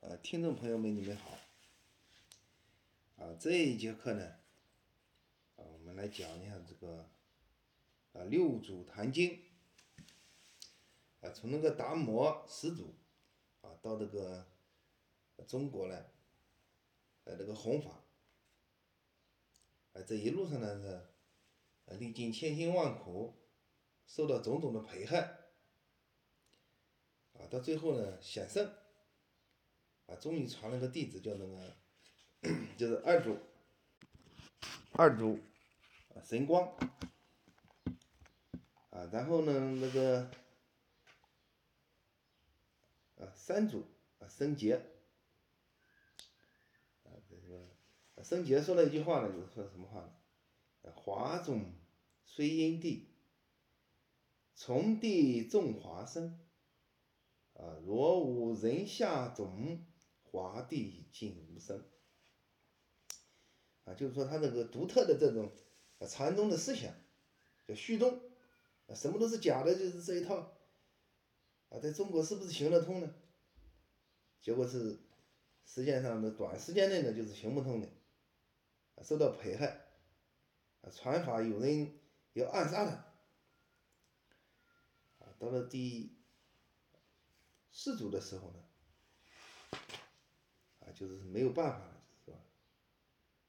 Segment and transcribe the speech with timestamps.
[0.00, 1.36] 呃，听众朋友们，你们好。
[3.16, 4.24] 啊，这一节课呢，
[5.56, 7.10] 啊，我们来讲一下这个
[8.12, 9.30] 啊《六祖坛经》
[11.26, 12.94] 啊，从那个达摩始祖
[13.60, 14.46] 啊到这个
[15.48, 16.04] 中国呢，
[17.24, 17.90] 呃，这个弘法，
[19.94, 21.06] 啊，这一路上呢是
[21.86, 23.34] 呃历尽千辛万苦，
[24.06, 25.18] 受到种种的迫害，
[27.34, 28.72] 啊，到最后呢险胜。
[30.08, 31.76] 啊，终于传了个弟子，叫那个，
[32.78, 33.36] 就是二祖，
[34.92, 35.38] 二祖，
[36.14, 36.66] 啊，神光，
[38.88, 40.30] 啊，然后呢，那个，
[43.18, 43.84] 啊，三祖，
[44.18, 44.76] 啊，僧杰，
[47.04, 50.90] 啊，这个，僧杰说了一句话呢，就是说什么话呢？
[50.94, 51.74] 华中
[52.24, 53.10] 虽因地，
[54.54, 56.40] 从地种华生，
[57.52, 59.84] 啊，若无人下种。
[60.30, 61.82] 华帝尽无声，
[63.84, 65.50] 啊，就是说他这个独特的这种
[66.06, 66.92] 禅宗的思想
[67.66, 68.20] 叫虚宗，
[68.86, 70.36] 啊，什么都是假的，就是这一套，
[71.70, 73.14] 啊，在中国是不是行得通呢？
[74.42, 74.98] 结果是
[75.64, 77.88] 实际上的短时间内呢就是行不通的，
[79.02, 79.86] 受到迫害，
[80.82, 81.98] 啊，传法有人
[82.34, 82.92] 要暗杀他，
[85.24, 86.14] 啊，到了第
[87.72, 88.64] 四祖的时候呢。
[90.98, 92.38] 就是没有办法了，是吧？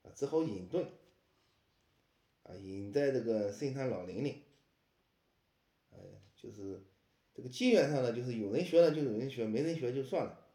[0.04, 0.86] 啊，只好隐遁，
[2.44, 4.44] 啊，隐在这个深山老林里，
[5.90, 5.98] 哎，
[6.36, 6.84] 就是
[7.34, 10.46] 这个机缘上呢，就是有人学了就有人学，没人学就算了。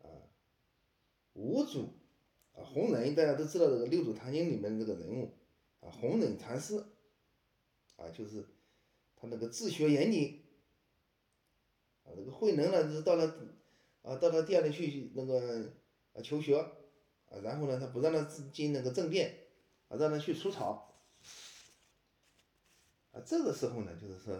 [0.00, 0.10] 啊，
[1.34, 1.92] 五祖，
[2.54, 5.32] 啊，弘忍大家都知道这个《六祖坛经》里面这个人物，
[5.78, 6.84] 啊，弘忍禅师，
[7.94, 8.44] 啊，就是
[9.14, 10.42] 他那个自学严谨，
[12.02, 13.59] 啊，这个慧能呢，就是到了。
[14.02, 15.74] 啊，到他店里去那个
[16.14, 19.48] 啊求学，啊，然后呢，他不让他进那个正殿，
[19.88, 21.02] 啊，让他去除草，
[23.12, 24.34] 啊，这个时候呢，就是说，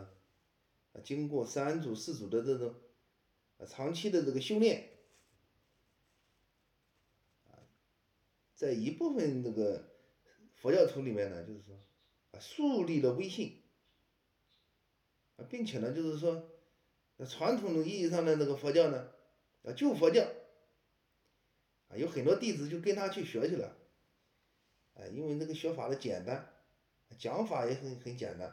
[0.95, 2.75] 啊，经过三组四组的这种
[3.59, 4.89] 啊长期的这个修炼，
[7.51, 7.61] 啊，
[8.55, 9.85] 在一部分这个
[10.55, 11.77] 佛教徒里面呢，就是说，
[12.33, 13.61] 啊，树立了威信，
[15.37, 16.49] 啊，并且呢，就是说，
[17.29, 19.11] 传统的意义上的那个佛教呢。
[19.63, 20.23] 啊，旧佛教，
[21.89, 23.77] 啊，有很多弟子就跟他去学去了，
[24.95, 26.51] 啊，因为那个学法的简单，
[27.19, 28.49] 讲法也很很简单，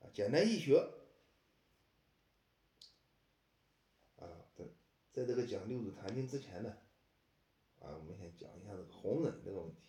[0.00, 0.76] 啊，简单易学，
[4.16, 4.66] 啊，在
[5.14, 6.76] 在这个讲六祖坛经之前呢，
[7.80, 9.80] 啊，我们先讲一下这个弘忍这个问题，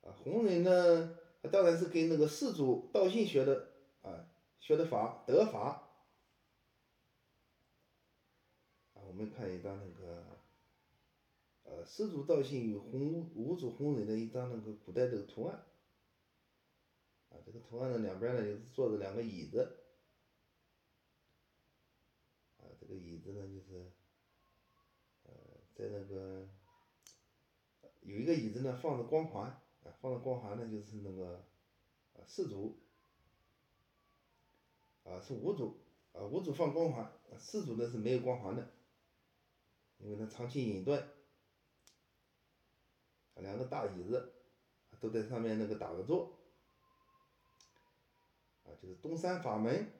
[0.00, 1.18] 啊，弘忍呢，
[1.52, 3.68] 当然是跟那个四祖道信学的，
[4.00, 4.24] 啊，
[4.58, 5.88] 学的法德法。
[9.10, 10.24] 我们看一张那个，
[11.64, 15.66] 呃，四祖道信与红五祖红人的一张那个古代的图案，
[17.28, 19.78] 啊，这个图案的两边呢就是坐着两个椅子，
[22.58, 23.90] 啊，这个椅子呢就是，
[25.24, 25.32] 呃，
[25.74, 26.48] 在那个
[28.02, 29.50] 有一个椅子呢放着光环，
[29.82, 31.44] 啊，放着光环呢就是那个，
[32.12, 32.78] 啊，四祖，
[35.02, 35.80] 啊，是五祖，
[36.12, 38.70] 啊，五祖放光环，四祖呢是没有光环的。
[40.02, 41.02] 因为他长期隐遁，
[43.36, 44.32] 两个大椅子
[44.98, 46.38] 都在上面那个打个坐，
[48.64, 49.90] 啊，就是东山法门，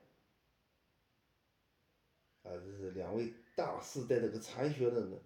[2.43, 5.21] 啊，这是两位大师在这个禅学的那个，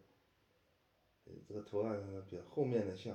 [1.47, 3.13] 这个图案上比后面的像，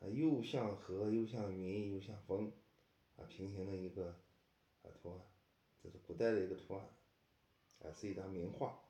[0.00, 2.52] 啊，又像河又像云又像风，
[3.16, 4.14] 啊，平行的一个
[4.82, 5.20] 啊图案，
[5.82, 6.86] 这是古代的一个图案，
[7.82, 8.80] 啊，是一张名画。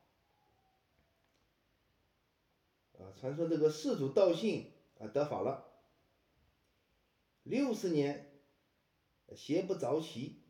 [3.01, 5.73] 啊，传说这个世祖道信啊得法了，
[7.43, 8.31] 六十年
[9.35, 10.43] 邪不着其，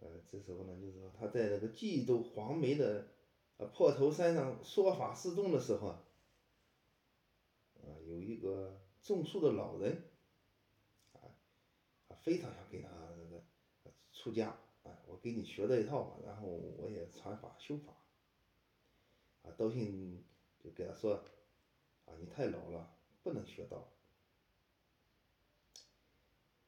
[0.00, 3.06] 呃，这时候呢，就是说他在那个冀州黄梅的
[3.58, 6.02] 啊破头山上说法示众的时候啊，
[7.82, 10.10] 啊，有一个种树的老人，
[11.12, 13.44] 啊，非常想给他那个
[14.12, 14.58] 出家。
[15.24, 17.94] 给你学这一套吧，然后我也传法修法。
[19.42, 20.22] 啊，道信
[20.62, 21.14] 就给他说，
[22.04, 23.88] 啊，你太老了，不能学道。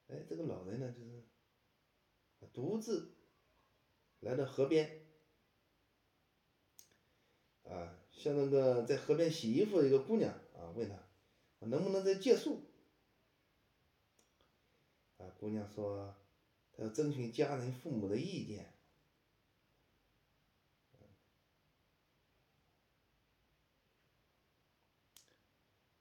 [0.08, 1.22] 哎，这个老人呢，就是
[2.54, 3.12] 独自
[4.20, 5.02] 来到河边，
[7.64, 10.96] 啊，像那个在河边洗衣服的一个姑娘啊，问他，
[11.66, 12.62] 能不能再借宿？
[15.18, 16.14] 啊，姑娘说。
[16.76, 18.72] 要征询家人父母的意见。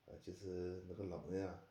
[0.05, 1.63] 啊，就是那个老人啊，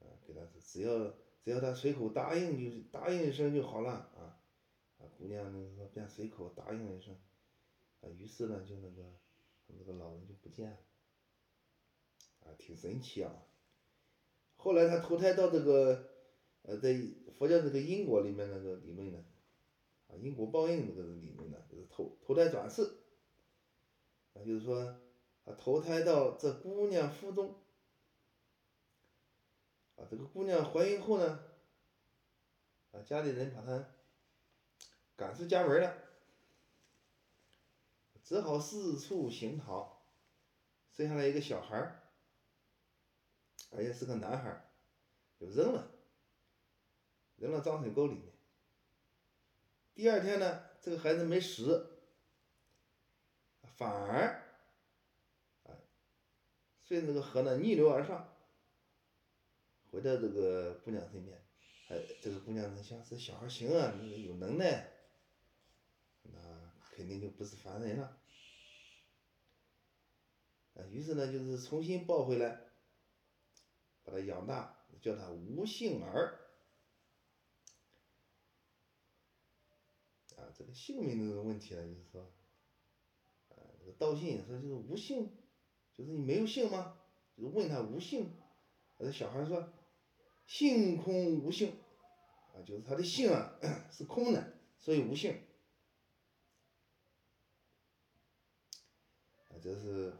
[0.00, 4.40] 啊，给他说，只要只要他随口答应就答应一声就好了啊。
[4.98, 7.14] 啊，姑娘呢便随口答应一声，
[8.02, 9.18] 啊，于是呢就那个
[9.66, 10.78] 那个老人就不见了，
[12.40, 13.32] 啊，挺神奇啊。
[14.56, 16.09] 后来他投胎到这个，
[16.62, 16.94] 呃，在
[17.38, 19.24] 佛教这个因果里面那个理论呢，
[20.08, 22.82] 啊，因果报应这个理论呢，就是投投胎转世，
[24.34, 24.78] 啊，就是说，
[25.44, 27.54] 啊，投胎到这姑娘腹中，
[29.96, 31.40] 啊，这个姑娘怀孕后呢，
[32.92, 33.88] 啊，家里人把她
[35.16, 35.96] 赶出家门了，
[38.22, 40.02] 只好四处行讨，
[40.92, 41.96] 生下来一个小孩儿。
[43.72, 44.64] 而且是个男孩儿，
[45.38, 45.88] 就扔了，
[47.40, 48.32] 扔到脏水沟里面。
[49.94, 51.98] 第二天呢，这个孩子没死，
[53.76, 54.44] 反而，
[55.64, 55.74] 啊，
[56.84, 58.32] 顺这个河呢逆流而上，
[59.90, 61.42] 回到这个姑娘身边。
[61.88, 64.92] 哎，这个姑娘呢想，这小孩行啊，有能耐，
[66.22, 68.20] 那肯定就不是凡人了。
[70.74, 72.66] 啊，于是呢，就是重新抱回来。
[74.02, 76.40] 把他养大，叫他吴姓儿。
[80.36, 82.30] 啊，这个姓名这个问题呢，就是说，
[83.48, 85.30] 呃，这个道信说就是无姓，
[85.94, 86.98] 就是你没有姓吗？
[87.34, 88.30] 就是问他无姓，
[88.98, 89.72] 这小孩说，
[90.46, 91.72] 性空无姓，
[92.52, 93.58] 啊，就是他的姓啊
[93.90, 95.40] 是空的，所以无姓。
[99.48, 100.12] 啊，这是，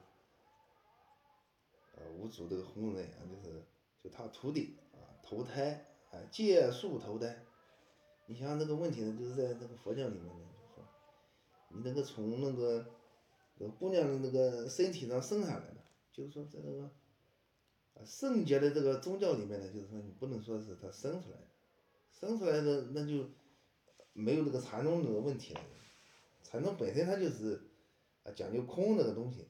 [1.97, 3.63] 呃，五祖这个弘忍啊，就是。
[4.03, 7.45] 就他徒弟啊，投胎啊，借宿投胎。
[8.31, 10.87] 你像这个问题呢，就是在那个佛教里面呢，就说
[11.71, 12.87] 你那个从那个
[13.59, 15.79] 呃姑娘的那个身体上生下来的，
[16.13, 16.85] 就是说在那个
[17.95, 21.49] 啊圣洁的这个宗教里面呢，就是说你不能说是他生出来的，
[22.13, 23.29] 生出来的那就
[24.13, 25.61] 没有这个禅宗这个问题了。
[26.45, 27.61] 禅宗本身它就是
[28.23, 29.49] 啊讲究空那个东西，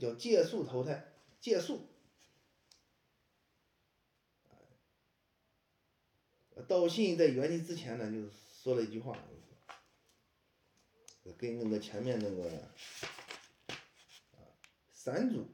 [0.00, 1.82] 叫借宿投胎，借宿。
[6.70, 9.18] 道信在圆寂之前呢，就说了一句话，
[11.36, 12.48] 跟那个前面那个
[14.30, 14.38] 啊
[14.92, 15.48] 三祖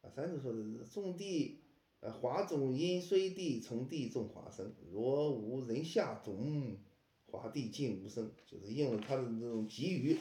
[0.00, 1.60] 啊三祖说的是种地
[2.00, 6.78] 啊花种因虽地从地种花生，若无人下种，
[7.26, 10.18] 花地尽无生，就是应了他的这种给语。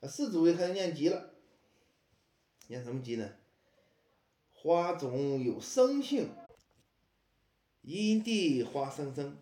[0.00, 1.32] 啊四祖又开始念偈了，
[2.66, 3.36] 念什么偈呢？
[4.50, 6.28] 花种有生性。
[7.84, 9.36] 因地花生生，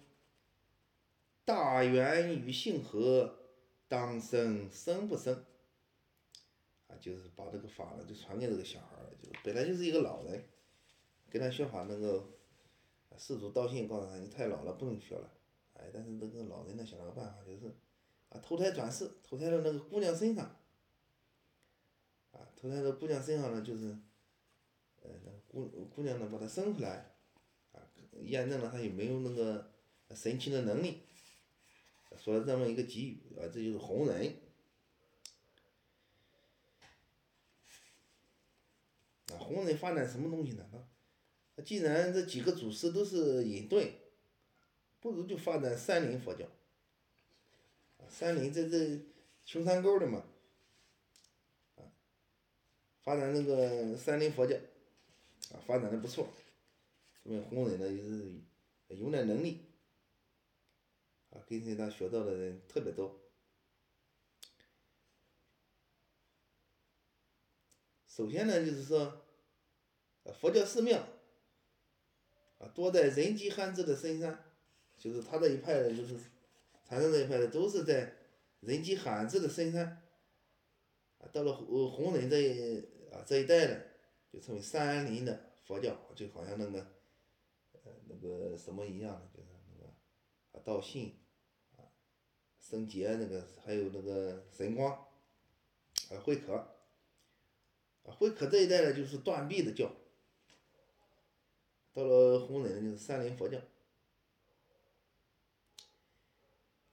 [1.45, 3.39] 大缘与性合，
[3.87, 5.45] 当生生不生？
[6.89, 10.45] 啊，就是把这个法呢，就传给这个小孩了，就本来就是一个老人，
[11.31, 12.29] 给他学法那个，
[13.17, 15.31] 世祖道信告诉他，你太老了，不能学了。
[15.75, 17.73] 哎，但是那个老人呢，想了个办法，就是
[18.29, 20.45] 啊，投胎转世，投胎到那个姑娘身上，
[22.33, 23.97] 啊，投胎到姑娘身上呢，就是，
[25.01, 25.11] 呃，
[25.47, 27.12] 姑姑娘呢，把他生出来。
[28.21, 29.71] 验证了他有没有那个
[30.15, 31.01] 神奇的能力，
[32.23, 34.37] 说了这么一个给予啊，这就是红人。
[39.33, 40.65] 啊，红人发展什么东西呢？
[40.73, 40.85] 啊
[41.65, 43.91] 既然这几个祖师都是隐遁，
[45.01, 46.47] 不如就发展山林佛教。
[48.11, 49.01] 山林在这
[49.45, 50.25] 穷山沟的嘛，
[51.77, 51.85] 啊，
[53.03, 54.57] 发展那个山林佛教，
[55.53, 56.29] 啊，发展的不错。
[57.23, 58.41] 说明弘忍呢也是
[58.89, 59.67] 有点能力，
[61.31, 63.21] 啊，跟随他学到的人特别多。
[68.09, 69.25] 首先呢，就是说，
[70.41, 70.99] 佛教寺庙，
[72.59, 74.45] 啊，多在人迹罕至的深山，
[74.99, 76.19] 就是他这一派的，就是
[76.85, 78.15] 禅宗这一派的，都是在
[78.61, 80.03] 人迹罕至的深山。
[81.19, 82.81] 啊，到了弘弘忍这一
[83.13, 83.81] 啊这一代呢，
[84.31, 87.02] 就成为山林的佛教，就好像那个。
[88.33, 89.93] 呃什么一样的，就是那个
[90.53, 91.19] 啊道信
[91.77, 91.85] 啊
[92.61, 94.93] 生劫那个，还有那个神光
[96.11, 96.55] 啊慧可
[98.05, 99.91] 啊慧可这一代呢，就是断臂的教。
[101.95, 103.59] 到了弘忍就是三林佛教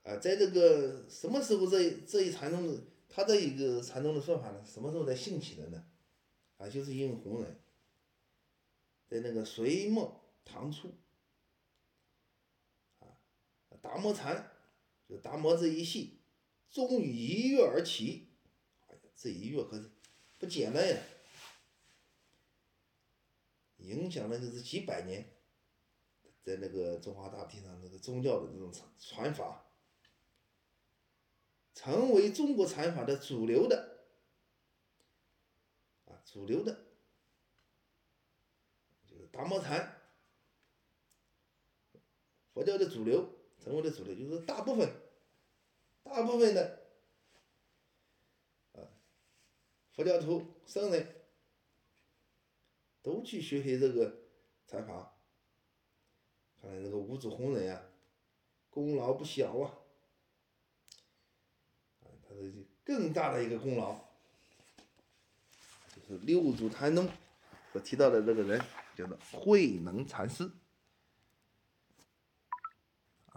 [0.04, 4.62] 啊，在这个什么时候这这一禅宗的他这一个禅宗的说法呢？
[4.66, 5.86] 什么时候才兴起的呢？
[6.58, 7.58] 啊，就是因为弘忍
[9.08, 10.92] 在那个隋末唐初。
[13.82, 14.52] 达摩禅，
[15.08, 16.20] 就达摩这一系，
[16.70, 18.28] 终于一跃而起。
[18.88, 19.90] 哎呀，这一跃可是
[20.38, 20.98] 不简单呀，
[23.78, 25.28] 影响了就是几百年，
[26.44, 29.66] 在那个中华大地上那个宗教的这种传传法，
[31.74, 34.06] 成为中国禅法的主流的，
[36.06, 36.86] 啊，主流的，
[39.08, 39.96] 就是大摩禅。
[42.52, 44.90] 佛教的主流，成为的主流，就是大部分，
[46.04, 46.80] 大部分的，
[48.74, 48.80] 啊，
[49.94, 51.16] 佛教徒僧人，
[53.02, 54.16] 都去学习这个
[54.68, 55.14] 禅法。
[56.62, 57.82] 看来这个五祖弘忍呀，
[58.70, 59.74] 功劳不小啊，
[62.02, 62.52] 啊，他的
[62.84, 63.94] 更大的一个功劳，
[65.96, 67.10] 就是六祖坛中
[67.72, 68.62] 所提到的这个人，
[68.96, 70.50] 叫做慧能禅师。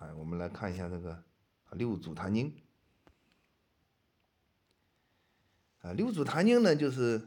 [0.03, 1.15] 哎，我们来看一下这个
[1.77, 2.51] 《六祖坛经》
[5.87, 7.21] 啊，《六祖坛经》呢，就是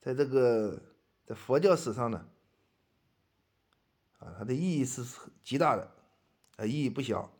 [0.00, 0.82] 在这个
[1.26, 2.26] 在佛教史上呢，
[4.20, 5.04] 啊，它的意义是
[5.42, 5.94] 极大的，
[6.56, 7.30] 啊，意义不小。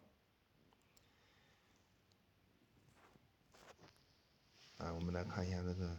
[4.77, 5.99] 啊，我们来看一下这个，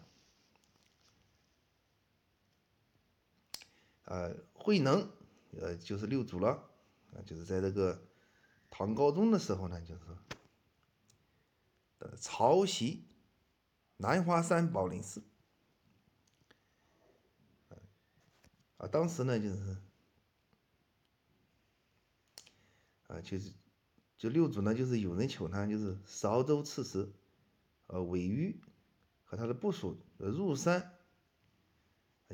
[4.04, 5.10] 呃，慧能，
[5.60, 6.70] 呃，就是六祖了。
[7.16, 8.06] 啊，就是在这个
[8.70, 10.02] 唐高宗的时候呢，就是
[12.00, 13.08] 呃抄袭
[13.98, 15.24] 南华山宝林寺，
[18.78, 19.78] 啊，当时呢就是
[23.08, 23.54] 啊，就是
[24.18, 27.10] 就六祖呢，就是有人求他，就是韶州刺史
[27.88, 28.62] 呃韦玉
[29.24, 30.94] 和他的部属入山，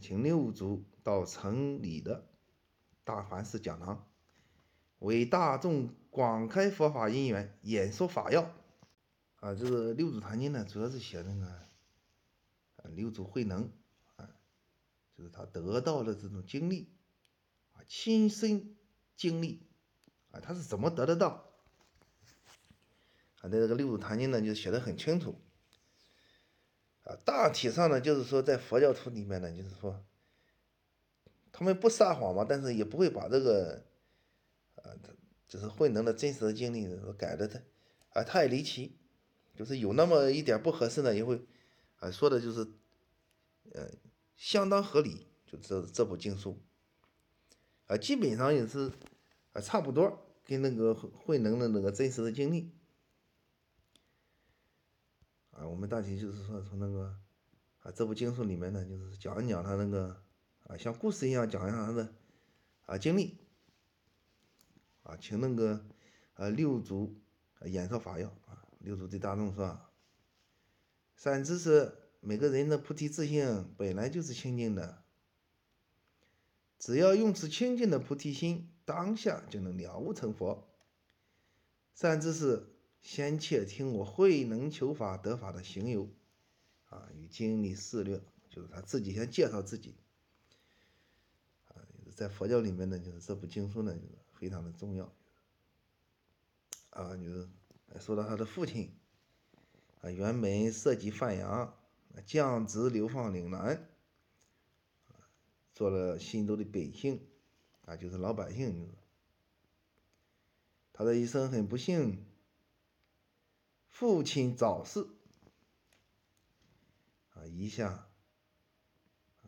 [0.01, 2.27] 请六祖到城里的
[3.03, 4.10] 大梵寺讲堂。
[5.01, 8.43] 为大众广开佛法因缘，演说法要。
[9.37, 13.71] 啊，这个《六祖坛经》呢，主要是写那个啊，六祖慧能
[14.15, 14.29] 啊，
[15.17, 16.93] 就是他得到的这种经历
[17.73, 18.75] 啊，亲身
[19.17, 19.65] 经历
[20.29, 21.49] 啊，他是怎么得得到？
[23.39, 25.41] 啊，在这个《六祖坛经》呢，就写的很清楚
[27.05, 30.05] 啊，大体上呢，就是说在佛教徒里面呢，就是说
[31.51, 33.83] 他们不撒谎嘛，但是也不会把这个。
[34.83, 35.09] 啊，他
[35.47, 37.59] 就是慧能的真实的经历，改的他
[38.13, 38.97] 啊太离奇，
[39.55, 41.45] 就是有那么一点不合适呢，也会
[41.97, 42.67] 啊说的就是
[43.73, 43.89] 呃
[44.35, 46.59] 相当合理，就这这部经书
[47.87, 48.91] 啊基本上也是
[49.53, 52.71] 啊差不多跟那个慧能的那个真实的经历
[55.51, 57.15] 啊，我们大体就是说从那个
[57.81, 60.23] 啊这部经书里面呢，就是讲一讲他那个
[60.63, 62.13] 啊像故事一样讲一下他的
[62.85, 63.37] 啊经历。
[65.03, 65.83] 啊，请那个
[66.35, 67.15] 呃六祖
[67.65, 69.79] 演说法要啊，六祖对大众说
[71.17, 75.03] ：“三知识，每个人的菩提自性本来就是清净的，
[76.77, 80.67] 只要用此清净的菩提心，当下就能了悟成佛。
[81.93, 82.67] 三知识，
[83.01, 86.09] 先且听我慧能求法得法的行由
[86.85, 89.95] 啊，与经历事略，就是他自己先介绍自己
[91.69, 91.81] 啊，
[92.15, 95.13] 在佛教里面呢，就是这部经书呢，就是。”非常的重要，
[96.89, 97.47] 啊，就是
[97.99, 98.91] 说到他的父亲，
[100.01, 101.77] 啊，原本涉及范阳，
[102.25, 103.87] 降职流放岭南，
[105.75, 107.21] 做了新州的百姓，
[107.85, 108.91] 啊，就是老百姓。
[110.91, 112.25] 他的一生很不幸，
[113.89, 115.07] 父亲早逝，
[117.35, 118.09] 啊，一下，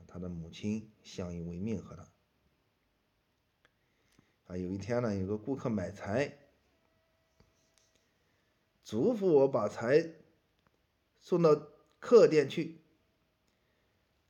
[0.06, 2.13] 他的母亲相依为命和他。
[4.58, 6.38] 有一天呢，有个顾客买柴，
[8.84, 10.12] 嘱咐我把柴
[11.20, 11.56] 送到
[12.00, 12.80] 客店去。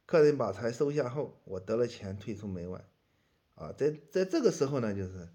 [0.06, 2.86] 客人把柴收下后，我得了钱，退出门外。
[3.56, 5.30] 啊，在在这个时候呢，就是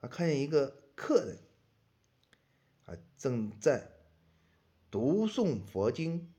[0.00, 1.38] 他看见一个客人，
[2.86, 3.90] 啊，正在
[4.90, 6.32] 读诵佛经。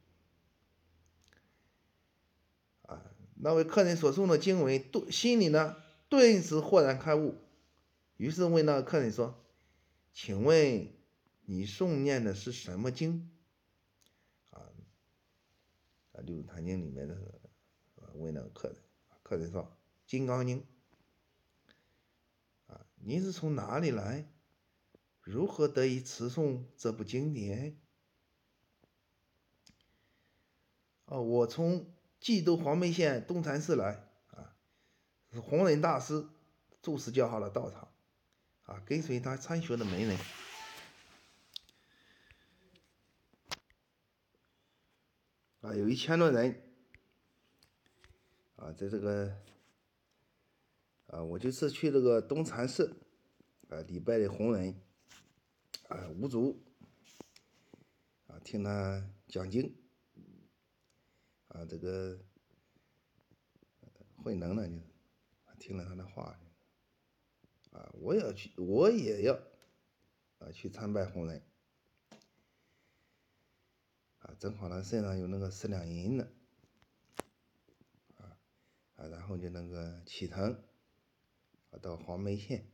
[2.83, 3.03] 啊，
[3.35, 5.77] 那位客人所诵的经文，都心里呢。
[6.09, 7.35] 顿时豁然开悟，
[8.17, 9.45] 于是问那个客人说
[10.11, 10.91] ：“请问
[11.45, 13.31] 你诵念的是什么经？”
[14.49, 14.65] 啊，
[16.11, 17.15] 啊，《六祖坛经》里面的
[18.15, 18.77] 问那个客人，
[19.21, 20.65] 客人说：“金刚经。”
[22.65, 24.27] 啊，您是从哪里来？
[25.21, 27.79] 如何得以持诵这部经典？
[31.05, 34.08] 哦，我从冀州黄梅县东禅寺来。
[35.31, 36.27] 是弘忍大师
[36.81, 37.87] 住持教好的道场，
[38.63, 40.17] 啊，跟随他参学的门人。
[45.61, 46.63] 啊，有一千多人，
[48.55, 49.35] 啊，在这个，
[51.07, 52.95] 啊，我就是去这个东禅寺，
[53.67, 54.81] 啊，礼拜的弘忍，
[55.89, 56.63] 啊，五祖，
[58.27, 59.75] 啊，听他讲经，
[61.49, 62.17] 啊，这个
[64.15, 64.88] 慧能呢，就是
[65.59, 66.39] 听了他的话，
[67.71, 69.37] 啊，我也要去，我也要，
[70.39, 71.43] 啊，去参拜红人，
[74.19, 74.33] 啊。
[74.39, 76.31] 正好他身上有那个十两银子，
[78.15, 78.39] 啊
[78.95, 80.63] 啊，然后就那个启程，
[81.71, 82.65] 啊到黄梅县，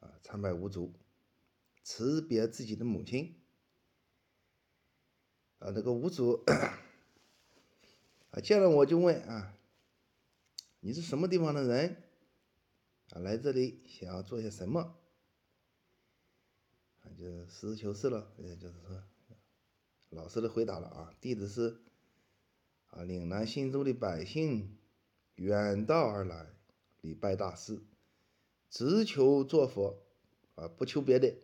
[0.00, 0.94] 啊参拜五祖，
[1.82, 3.38] 辞别自己的母亲，
[5.58, 6.42] 啊那个五祖，
[8.32, 9.54] 啊见了我就问啊，
[10.84, 12.02] 你是什么地方的人？
[13.10, 14.96] 啊来这里想要做些什么？
[17.02, 19.00] 啊就实事求是了，也就是说。
[20.08, 21.80] 老实的回答了啊，弟子是
[22.88, 24.76] 啊岭南信州的百姓，
[25.36, 26.48] 远道而来
[27.00, 27.80] 礼拜大师，
[28.68, 30.02] 只求做佛
[30.56, 31.36] 啊，不求别的。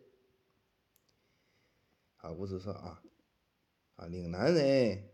[2.17, 3.01] 啊，五祖说啊
[3.95, 5.09] 啊岭南人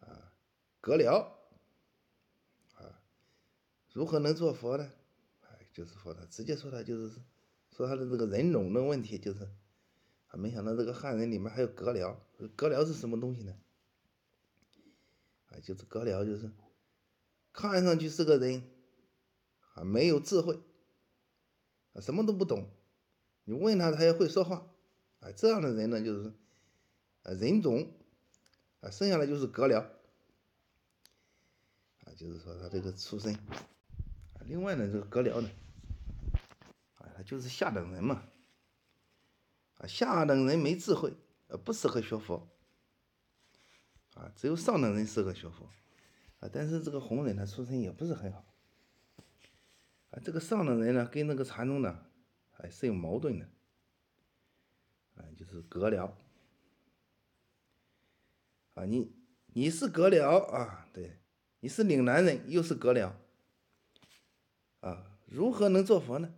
[0.00, 0.32] 啊
[0.80, 1.39] 隔了，
[4.00, 4.90] 如何能做佛呢？
[5.42, 7.20] 哎，就是说他直接说他就是
[7.70, 9.46] 说他的这个人种的问题就是。
[10.28, 12.16] 啊，没想到这个汉人里面还有獦獠，
[12.56, 13.52] 獦獠是什么东西呢？
[15.48, 16.50] 啊，就是獦獠，就是
[17.52, 18.62] 看上去是个人，
[19.74, 20.58] 啊，没有智慧，
[21.92, 22.70] 啊，什么都不懂，
[23.44, 24.66] 你问他，他也会说话，
[25.18, 26.32] 啊，这样的人呢，就是
[27.24, 27.92] 啊人种，
[28.80, 29.80] 啊，生下来就是獦獠，
[32.04, 33.36] 啊，就是说他这个出身，
[34.50, 35.48] 另外呢，这个獦獠呢，
[36.96, 38.24] 啊，他就是下等人嘛。
[39.76, 41.14] 啊，下等人没智慧，
[41.46, 42.48] 呃，不适合学佛。
[44.14, 45.70] 啊，只有上等人适合学佛。
[46.40, 48.44] 啊，但是这个弘忍他出身也不是很好。
[50.10, 52.06] 啊，这个上等人呢，跟那个禅宗呢，
[52.50, 53.48] 还是有矛盾的。
[55.14, 56.18] 啊，就是隔了。
[58.74, 59.12] 啊，你
[59.46, 61.20] 你是隔了啊，对，
[61.60, 63.16] 你是岭南人，又是隔了。
[64.80, 66.34] 啊，如何能做佛呢？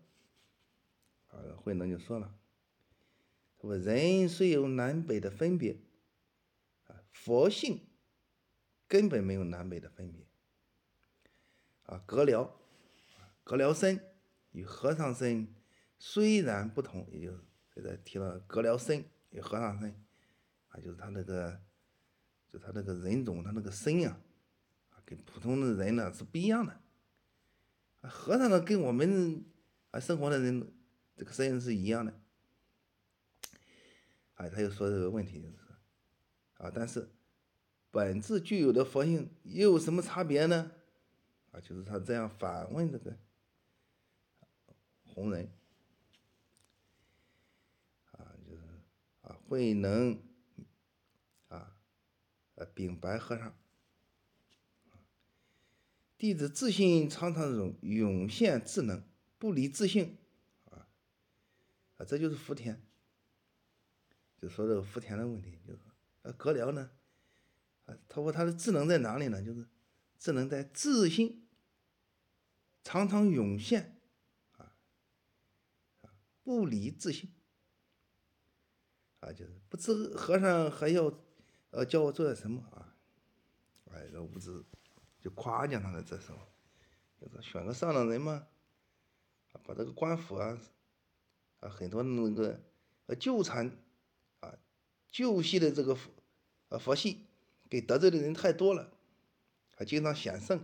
[1.29, 2.35] 啊，慧能就说了。
[3.59, 5.77] 我人虽有南北的分别，
[6.87, 7.87] 啊，佛性
[8.89, 10.27] 根本没有南北的分别。
[11.85, 12.59] 啊，格辽，
[13.45, 14.01] 格辽身
[14.51, 15.55] 与和尚身
[15.99, 17.39] 虽然不同，也就是
[17.73, 19.95] 现在提了格辽身与和尚身，
[20.69, 21.61] 啊，就是他那个，
[22.49, 24.19] 就他那个人种，他那个身呀，
[24.91, 26.82] 啊，跟普通的人呢是不一样的。
[28.03, 29.45] 啊，和尚呢跟我们
[29.91, 30.73] 啊生活的人
[31.17, 32.21] 这个身是一样的。
[34.35, 35.57] 哎，他又说这个问题就是，
[36.59, 37.09] 啊，但是
[37.91, 40.73] 本质具有的佛性又有什么差别呢？
[41.53, 43.17] 啊，就是他这样反问这个
[45.05, 45.53] 红人，
[48.13, 48.63] 啊，就是
[49.21, 50.19] 啊，慧能，
[51.49, 51.77] 啊，
[52.55, 53.55] 呃，禀白和尚，
[56.23, 59.03] 弟子自信常常涌涌现智能，
[59.41, 60.19] 不离自性，
[60.71, 60.87] 啊，
[61.97, 62.81] 啊，这就是福田。
[64.41, 65.81] 就说这个福田的问题，就是
[66.23, 66.93] 呃，格辽呢，
[67.87, 69.43] 啊，他说他的智能在哪里呢？
[69.43, 69.67] 就是
[70.17, 71.45] 智能在自信，
[72.85, 74.01] 常常涌现，
[74.53, 74.77] 啊，
[76.03, 77.33] 啊，不离自信，
[79.19, 81.13] 啊，就是不知和尚还要
[81.73, 82.95] 呃教我做点什么啊？
[83.91, 84.63] 哎，这无知
[85.23, 86.39] 就夸奖他的这时候，
[87.19, 88.47] 就是选个上等人嘛，
[89.65, 90.59] 把这个官府啊，
[91.61, 92.61] 啊，很多那个
[93.07, 93.71] 呃纠缠。
[95.15, 96.11] 旧系的这个佛，
[96.71, 97.27] 呃佛系，
[97.69, 98.91] 给得罪的人太多了，
[99.77, 100.59] 还经常显圣，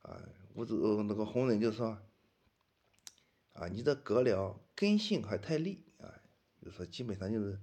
[0.00, 0.18] 啊，
[0.54, 0.74] 吴子
[1.06, 1.98] 那个红人就说，
[3.52, 6.08] 啊，你这格了根性还太利，啊，
[6.62, 7.60] 就说基本上就是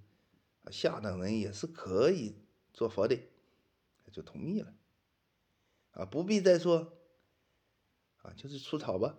[0.66, 2.36] 啊，下等人也是可以
[2.72, 3.18] 做佛的，
[4.12, 4.72] 就同意了，
[5.92, 6.98] 啊，不必再说，
[8.22, 9.18] 啊，就是出草吧。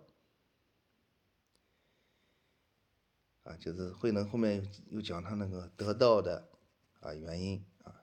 [3.43, 6.49] 啊，就是慧能后面又又讲他那个得道的
[7.01, 8.01] 啊原因啊，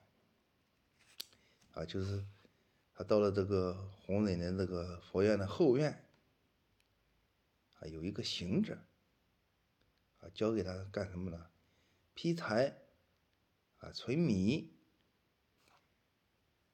[1.71, 2.23] 啊，就是
[2.93, 6.05] 他到了这个弘忍的这个佛院的后院，
[7.79, 8.77] 啊，有一个行者，
[10.19, 11.49] 啊，交给他干什么呢？
[12.13, 12.77] 劈柴，
[13.79, 14.71] 啊，存米，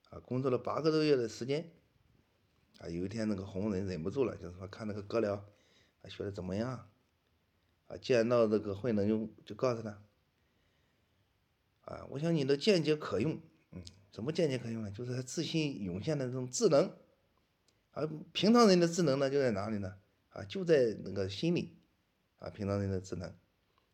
[0.10, 1.72] 啊，工作了八个多月的时间，
[2.80, 5.44] 啊，有一天那个红人忍不住了，就是说看那个哥俩，
[6.08, 6.90] 学的怎么样？
[7.88, 10.02] 啊，见到这个慧能就就告诉他，
[11.86, 13.40] 啊，我想你的见解可用，
[13.72, 14.92] 嗯，什么见解可用呢？
[14.92, 16.92] 就是他自信涌现的这种智能，
[17.92, 19.96] 啊，平常人的智能呢就在哪里呢？
[20.30, 21.78] 啊，就在那个心里，
[22.40, 23.34] 啊，平常人的智能，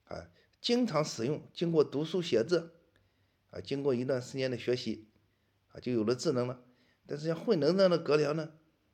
[0.05, 0.27] 啊，
[0.59, 2.73] 经常使用，经过读书写字，
[3.51, 5.07] 啊，经过一段时间的学习，
[5.69, 6.65] 啊，就有了智能了。
[7.05, 8.51] 但是像慧能这样的阁僚呢，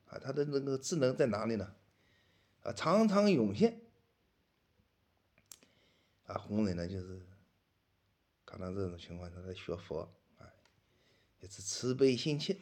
[0.10, 1.76] 啊，他的那个智能在哪里呢？
[2.64, 3.82] 啊，常常涌现。
[6.26, 7.22] 啊，红人呢，就是
[8.46, 10.02] 看到这种情况，他在学佛，
[10.38, 10.46] 啊，
[11.40, 12.58] 也是慈悲心切，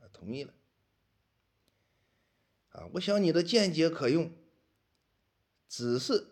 [0.00, 0.52] 啊，同意了。
[2.70, 4.32] 啊，我想你的见解可用，
[5.68, 6.28] 只是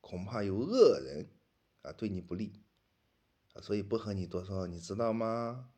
[0.00, 1.28] 恐怕有恶人，
[1.82, 2.60] 啊，对你不利，
[3.52, 5.70] 啊，所以不和你多说，你知道吗？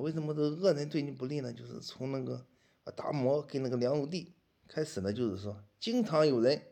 [0.00, 1.52] 为什么这个恶人对你不利呢？
[1.52, 2.46] 就是从那个
[2.84, 4.34] 啊达摩跟那个梁武帝
[4.68, 6.62] 开始呢，就是说，经常有人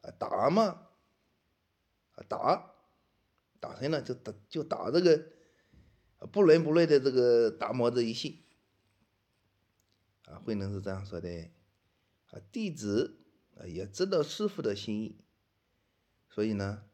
[0.00, 0.10] 啊。
[0.18, 0.88] 打嘛，
[2.12, 2.74] 啊打，
[3.60, 4.00] 打谁呢？
[4.00, 5.32] 就打就打这个
[6.30, 8.44] 不伦不类的这个达摩这一系。
[10.26, 11.50] 啊，慧能是这样说的，
[12.30, 13.18] 啊弟子
[13.56, 15.20] 啊也知道师傅的心意，
[16.28, 16.84] 所以呢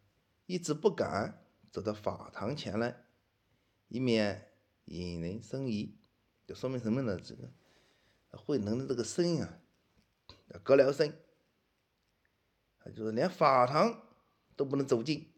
[0.46, 3.04] 一直不敢走到法堂前来，
[3.88, 4.51] 以免
[4.86, 5.98] 引人生疑。
[6.46, 7.18] 就说明什么呢？
[7.18, 7.50] 这个
[8.32, 9.58] 慧能的这个身啊，
[10.62, 11.18] 隔了身。
[12.96, 14.08] 就是连法堂
[14.56, 15.32] 都不能走进，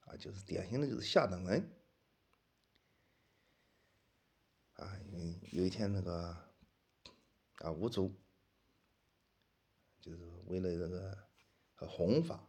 [0.00, 1.70] 啊，就是典型的就是下等人，
[4.72, 4.98] 啊，
[5.52, 6.36] 有一天那个
[7.58, 8.12] 啊五祖，
[10.00, 11.16] 就是为了这个
[11.86, 12.44] 弘法、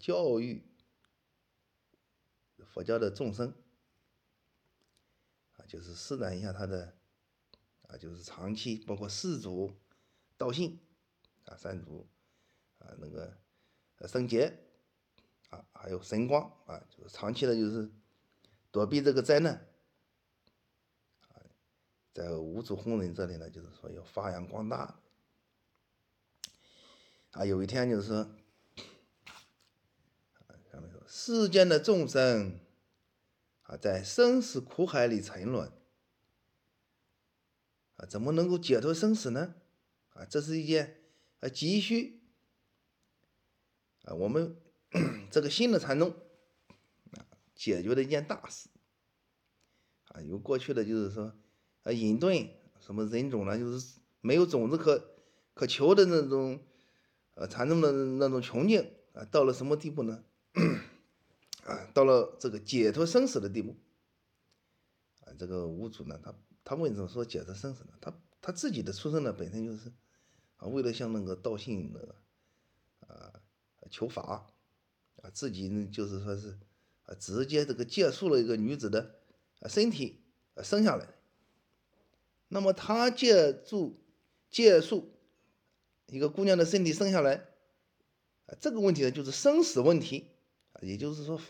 [0.00, 0.64] 教育
[2.66, 3.54] 佛教的众生，
[5.70, 6.96] 就是施展一下他的，
[7.86, 9.72] 啊，就是长期包括四祖
[10.36, 10.80] 道信。
[11.46, 12.06] 啊，三祖，
[12.78, 13.36] 啊，那个，
[14.06, 14.56] 圣杰，
[15.48, 17.90] 啊，还有神光，啊，就是长期的，就是
[18.70, 19.66] 躲避这个灾难，
[21.28, 21.42] 啊，
[22.12, 25.00] 在五祖弘忍这里呢，就是说要发扬光大，
[27.32, 28.08] 啊，有一天就是，
[30.70, 32.60] 说世间的众生，
[33.70, 35.70] 啊，在生死苦海里沉沦，
[37.94, 39.54] 啊，怎么能够解脱生死呢？
[40.08, 40.96] 啊，这是一件。
[41.38, 42.20] 啊，急需
[44.02, 44.60] 啊，我们
[45.30, 46.10] 这个新的禅宗
[47.12, 48.68] 啊，解决的一件大事
[50.08, 51.32] 啊，有过去的就是说
[51.84, 55.14] 啊，隐遁什么人种呢，就是没有种子可
[55.54, 56.62] 可求的那种
[57.36, 60.24] 呃禅宗的那种穷境啊，到了什么地步呢？
[61.92, 63.76] 到了这个解脱生死的地步
[65.20, 67.92] 啊，这个五祖呢，他他为什么说解脱生死呢？
[68.00, 69.92] 他他自己的出生呢，本身就是。
[70.62, 72.14] 啊，为了向那个道信那个
[73.06, 73.32] 啊
[73.90, 74.46] 求法
[75.22, 76.58] 啊，自己呢就是说是
[77.04, 79.20] 啊直接这个借宿了一个女子的
[79.60, 80.22] 啊身体
[80.56, 81.14] 啊生下来。
[82.48, 84.04] 那么他借助
[84.50, 85.14] 借宿
[86.08, 87.36] 一个姑娘的身体生下来
[88.44, 90.26] 啊，这个问题呢就是生死问题
[90.74, 91.40] 啊，也就是说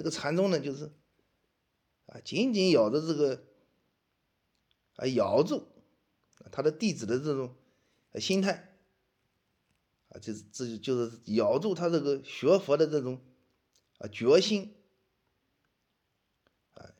[0.00, 0.90] 这个禅宗呢就是
[2.06, 3.44] 啊紧紧咬着这个
[4.96, 5.68] 啊咬住
[6.50, 7.54] 他的弟子的这种。
[8.18, 8.76] 心态
[10.08, 13.24] 啊，就是这就是咬住他这个学佛的这种
[13.98, 14.74] 啊决心
[16.74, 16.92] 啊，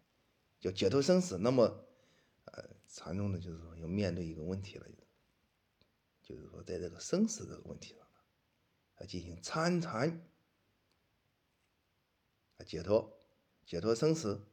[0.60, 1.36] 叫解脱生死。
[1.38, 1.84] 那么，
[2.44, 4.86] 呃，禅宗呢，就是说要面对一个问题了，
[6.22, 8.06] 就是说在这个生死这个问题上
[8.94, 10.29] 啊，进行参禅
[12.64, 13.18] 解脱
[13.66, 14.46] 解脱生死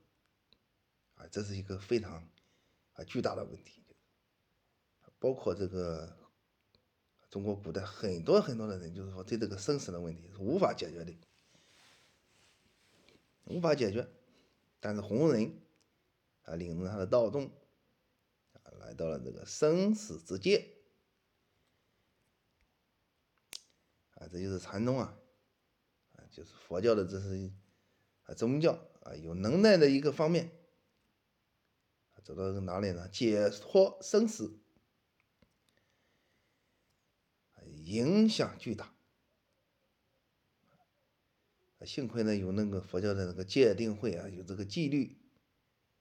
[1.15, 2.28] 啊，这是一个非常
[2.93, 3.84] 啊巨大的问题，
[5.20, 6.17] 包括这个。
[7.30, 11.13] 中国古代很多很多的人，就是说对这个生死的问题是无法解决的，
[13.43, 14.10] 无法解决。
[14.80, 15.54] 但是弘忍
[16.43, 17.52] 啊，领着他的道众
[18.54, 20.78] 啊，来到了这个生死之界
[24.13, 25.20] 啊，这就是禅宗啊，
[26.13, 27.52] 啊，就是佛教的这是
[28.28, 30.52] 啊宗教啊有能耐的一个方面，
[32.24, 33.10] 走到哪里呢？
[33.10, 34.60] 解脱生死。
[37.84, 38.94] 影响巨大，
[41.86, 45.18] 幸亏呢有那个佛教的那个戒定慧啊，有这个纪律。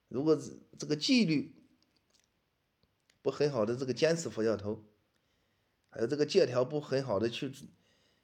[0.08, 0.36] 如果
[0.78, 1.54] 这个纪律
[3.22, 4.84] 不很好的这个坚持佛教头，
[5.88, 7.52] 还有这个戒条不很好的去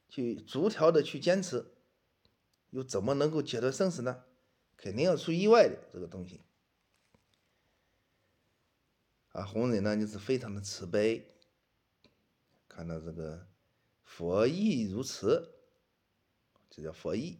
[0.08, 1.71] 去逐条的去坚持，
[2.72, 4.24] 又怎么能够解脱生死呢？
[4.76, 6.40] 肯定要出意外的这个东西。
[9.28, 11.36] 啊，弘忍呢就是非常的慈悲。
[12.68, 13.46] 看到这个
[14.02, 15.54] 佛意如此，
[16.68, 17.38] 这叫佛意。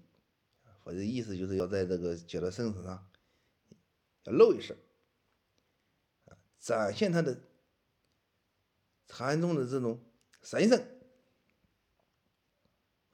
[0.84, 3.10] 佛的意思就是要在这个解脱生死上
[4.24, 4.74] 要露一手，
[6.58, 7.40] 展现他的
[9.06, 10.04] 禅宗的这种
[10.42, 10.84] 神圣。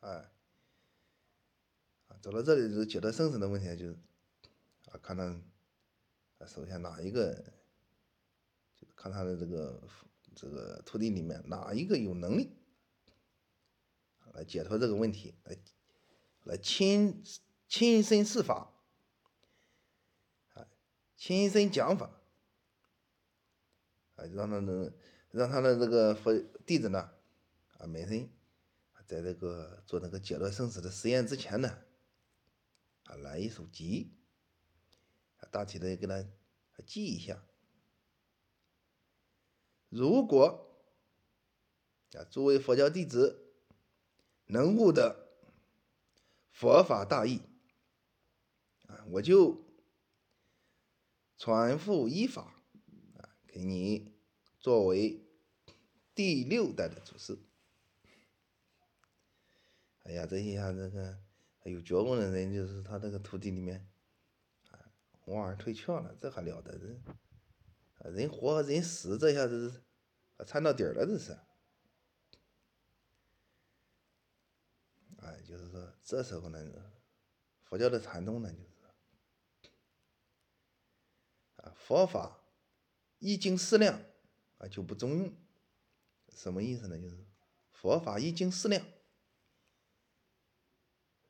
[0.01, 0.31] 哎，
[2.29, 3.97] 走到这里就解脱生死的问题，就是
[4.91, 5.25] 啊，看他
[6.37, 7.33] 啊首先哪一个，
[8.77, 9.83] 就看他的这个
[10.35, 12.51] 这个徒弟里面哪一个有能力
[14.35, 15.57] 来解脱这个问题，来
[16.45, 17.25] 来亲
[17.67, 18.75] 亲身试法，
[20.53, 20.69] 啊，
[21.17, 22.11] 亲身讲法，
[24.17, 24.93] 啊，让他的
[25.31, 27.11] 让他的这个佛弟子呢，
[27.79, 28.29] 啊，每人
[29.07, 31.79] 在这个做那个解脱生死的实验之前呢，
[33.09, 34.11] 啊，来一首偈。
[35.51, 36.23] 大体的给他
[36.87, 37.43] 记一下。
[39.89, 40.77] 如果
[42.13, 43.55] 啊，诸位佛教弟子
[44.47, 45.29] 能悟得
[46.51, 47.41] 佛法大义
[48.89, 49.65] 啊，我就
[51.39, 52.63] 传付依法
[53.17, 54.13] 啊，给你
[54.59, 55.25] 作为
[56.15, 57.39] 第六代的祖师。
[60.03, 61.19] 哎呀，这一下这个
[61.71, 63.89] 有觉悟的人，就是他这个徒弟里面。
[64.71, 64.79] 啊，
[65.27, 66.77] 往而退却了，这还了得？
[66.79, 67.03] 人，
[68.15, 69.83] 人活人死，这下子是，
[70.37, 71.39] 啊掺到底儿了，这是。
[75.19, 76.59] 哎，就是说，这时候呢，
[77.63, 78.69] 佛教的禅宗呢，就是
[81.57, 82.41] 啊，佛法
[83.19, 84.01] 一经思量
[84.59, 85.37] 啊，就不中用。
[86.31, 86.97] 什么意思呢？
[86.97, 87.27] 就是
[87.73, 88.87] 佛法一经思量，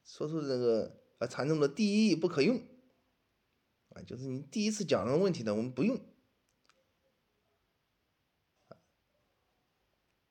[0.08, 2.56] 说出这个啊，禅宗的第一不可用。
[3.90, 6.00] 啊就是你第一次讲这个问题呢，我们不用。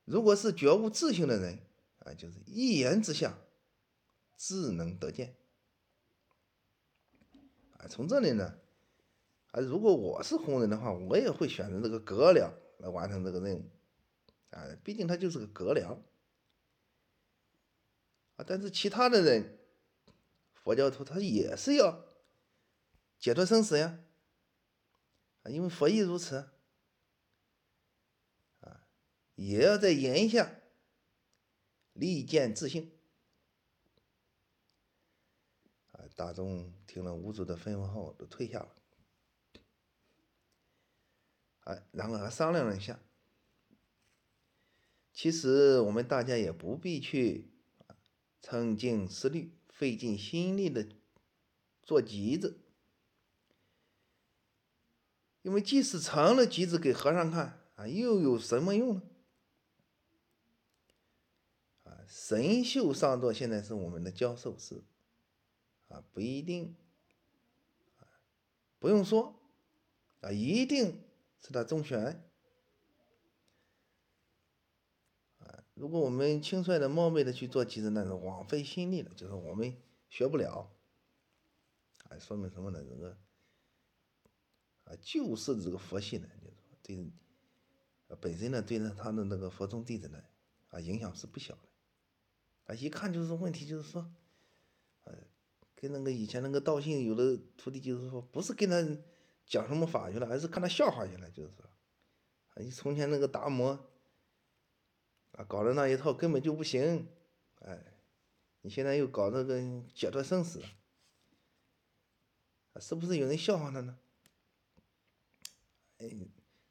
[0.03, 1.59] 如果是觉悟自性的人
[1.99, 3.37] 啊，就是一言之下，
[4.35, 5.37] 自能得见。
[7.77, 8.57] 啊，从这里呢，
[9.51, 13.69] 啊，如果我是红人的话，我也会选择这个格量来完成这个任务。
[14.49, 16.01] 啊，毕竟他就是个格量。
[18.37, 19.56] 啊，但是其他的人，
[20.67, 22.03] 佛教徒他也是要。
[23.17, 23.99] 解脱生死呀，
[25.43, 26.49] 啊，因为佛意如此，
[28.59, 28.85] 啊，
[29.35, 30.59] 也要在言下
[31.93, 32.91] 立见自性，
[35.93, 38.75] 啊，大众听了五祖的吩咐后都退下了，
[41.61, 42.99] 啊，然后还商量了一下，
[45.11, 47.49] 其实我们大家也不必去
[48.41, 50.89] 沉静思虑，费尽心力的
[51.83, 52.59] 做集子。
[55.43, 59.01] 因为即使成了集子给和尚看啊，又有什么用呢？
[61.83, 64.83] 啊，神秀上座现在是我们的教授师，
[65.89, 66.75] 啊，不一定，
[68.79, 69.39] 不用说，
[70.21, 71.03] 啊，一定
[71.39, 72.26] 是他中选。
[75.77, 79.75] 如果我们轻率的冒昧的去做集子，那是枉费心力了，就是我们
[80.09, 80.71] 学不了。
[82.09, 82.83] 啊，说明什么呢？
[82.83, 83.17] 这个。
[84.85, 87.11] 啊，就是这个佛系呢，就是对，
[88.21, 90.23] 本身呢，对呢他的那个佛宗弟子呢，
[90.69, 91.61] 啊，影响是不小的。
[92.67, 94.09] 啊，一看就是问题，就是说，
[95.03, 95.13] 呃，
[95.75, 98.81] 跟那个以前那个道信有的徒弟，就是说，不是跟他
[99.45, 101.65] 讲什么法去了，而是看他笑话去了，就是说，
[102.53, 103.77] 啊，你从前那个达摩，
[105.37, 107.07] 啊，搞的那一套根本就不行，
[107.59, 107.79] 哎，
[108.61, 109.61] 你现在又搞这个
[109.93, 110.61] 解脱生死，
[112.79, 113.99] 是不是有人笑话他呢？
[115.99, 116.09] 哎，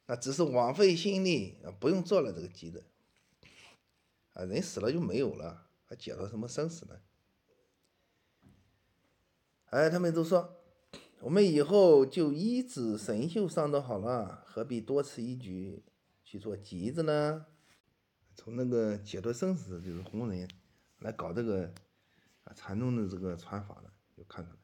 [0.05, 1.71] 那只是枉费心力啊！
[1.79, 2.83] 不用做了这个机子
[4.33, 7.01] 啊，人死了就没有了，还解脱什么生死呢？
[9.65, 10.61] 哎，他们都说，
[11.19, 15.85] 我们以后就一指神秀上座好了，何必多此一举
[16.25, 17.45] 去做集子呢？
[18.37, 20.49] 从那个解脱生死，就是红人
[20.99, 21.73] 来搞这个
[22.45, 24.57] 啊禅宗的这个传法呢，就看出来，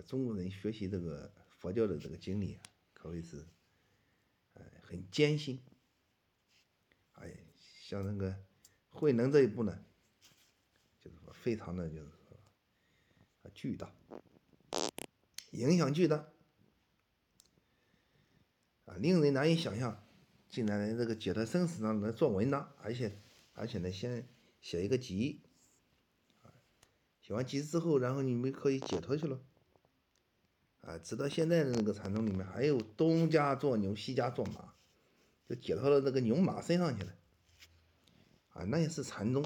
[0.00, 3.44] 啊中国人学习这个佛教的这个经历啊，可谓是。
[4.84, 5.58] 很艰辛，
[7.12, 7.34] 哎，
[7.80, 8.36] 像那个
[8.90, 9.82] 慧能这一步呢，
[11.00, 12.38] 就是说非常的就是说
[13.42, 13.90] 啊巨大，
[15.52, 16.26] 影响巨大，
[18.84, 20.01] 啊令人难以想象，
[20.52, 23.18] 竟然在这个解脱生死上能做文章，而且
[23.54, 24.28] 而且呢先
[24.60, 25.40] 写一个集，
[27.22, 29.40] 写完集之后，然后你们可以解脱去了，
[30.82, 34.74] 啊直到现在的那个禅宗里面还有东家做牛，西家做马。
[35.48, 37.12] 就解脱到那个牛马身上去了，
[38.50, 39.44] 啊，那也是禅宗，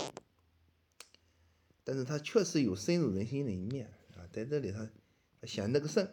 [1.82, 4.88] 但是他确实有深入人心的一面啊，在这里他
[5.44, 6.08] 显得个圣。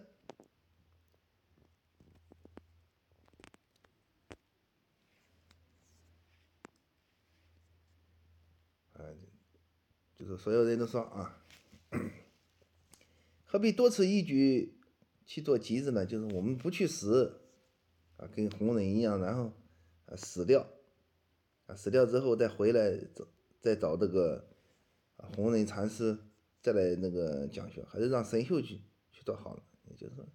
[10.24, 11.44] 就是所有人都说啊，
[13.44, 14.80] 何必多此一举
[15.26, 16.06] 去做吉子呢？
[16.06, 17.42] 就是我们不去死
[18.16, 19.52] 啊，跟红人一样，然后
[20.06, 20.66] 啊死掉
[21.66, 23.28] 啊，死掉之后再回来找
[23.60, 24.48] 再找这个
[25.18, 26.18] 啊红人禅师
[26.62, 28.80] 再来那个讲学，还是让神秀去
[29.12, 29.64] 去做好了。
[29.90, 30.26] 也就是说，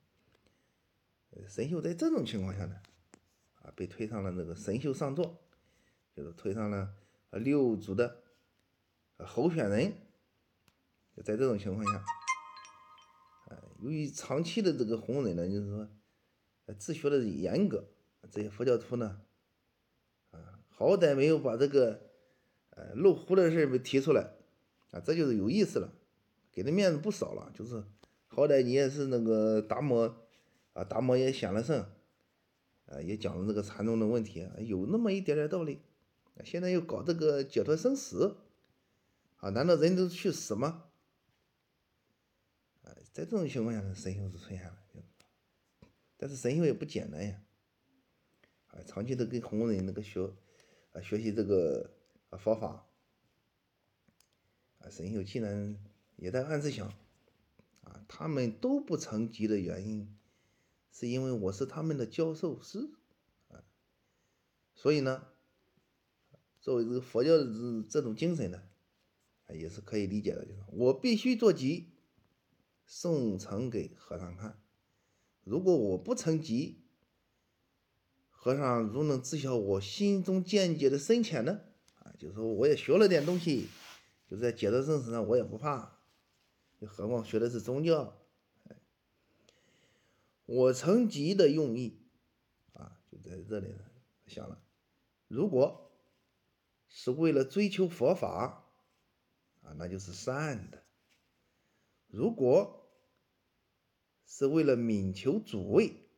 [1.48, 2.76] 神秀在这种情况下呢，
[3.62, 5.40] 啊被推上了那个神秀上座，
[6.14, 6.94] 就是推上了
[7.30, 8.24] 六祖的。
[9.24, 9.92] 候选人，
[11.24, 12.04] 在这种情况下，
[13.46, 15.88] 啊，由于长期的这个弘忍呢，就是说，
[16.78, 17.84] 自学的严格，
[18.30, 19.20] 这些佛教徒呢，
[20.30, 22.00] 啊，好歹没有把这个，
[22.70, 24.34] 呃，漏壶的事儿提出来，
[24.92, 25.92] 啊，这就是有意思了，
[26.52, 27.82] 给的面子不少了，就是
[28.28, 30.16] 好歹你也是那个达摩，
[30.74, 31.84] 啊，达摩也显了圣，
[32.86, 35.80] 啊，也讲了这个禅宗的问题，有那么一点点道理，
[36.44, 38.36] 现在又搞这个解脱生死。
[39.38, 40.90] 啊，难道人都去死吗？
[42.82, 44.76] 啊，在这种情况下，神秀是出现了，
[46.16, 47.40] 但是神秀也不简单呀。
[48.66, 50.28] 啊，长期的跟红人那个学，
[50.92, 51.88] 啊，学习这个
[52.30, 52.84] 啊方法，
[54.80, 55.78] 啊，神秀竟然
[56.16, 56.88] 也在暗自想，
[57.82, 60.18] 啊，他们都不成级的原因，
[60.90, 62.90] 是因为我是他们的教授师，
[63.48, 63.62] 啊，
[64.74, 65.28] 所以呢，
[66.60, 68.64] 作为这个佛教的这这种精神呢。
[69.54, 71.94] 也是可以理解的，就是我必须做集，
[72.84, 74.60] 送呈给和尚看。
[75.42, 76.84] 如果我不成集，
[78.28, 81.60] 和尚如能知晓我心中见解的深浅呢？
[82.00, 83.68] 啊，就是说我也学了点东西，
[84.28, 85.98] 就在解脱生死上我也不怕，
[86.86, 88.20] 何况学的是宗教。
[90.44, 92.02] 我成集的用意
[92.74, 93.74] 啊，就在这里
[94.26, 94.62] 想了，
[95.26, 95.90] 如果
[96.86, 98.66] 是为了追求佛法。
[99.76, 100.84] 那就是善的。
[102.06, 102.88] 如果
[104.26, 106.08] 是为了 mind 求主位，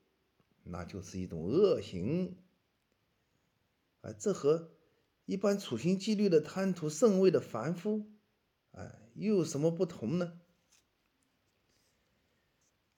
[0.62, 2.36] 那就是一种恶行。
[4.02, 4.70] 啊，这和
[5.24, 8.10] 一般处心积虑的贪图圣位的凡夫，
[8.72, 10.40] 哎，又有什么不同呢？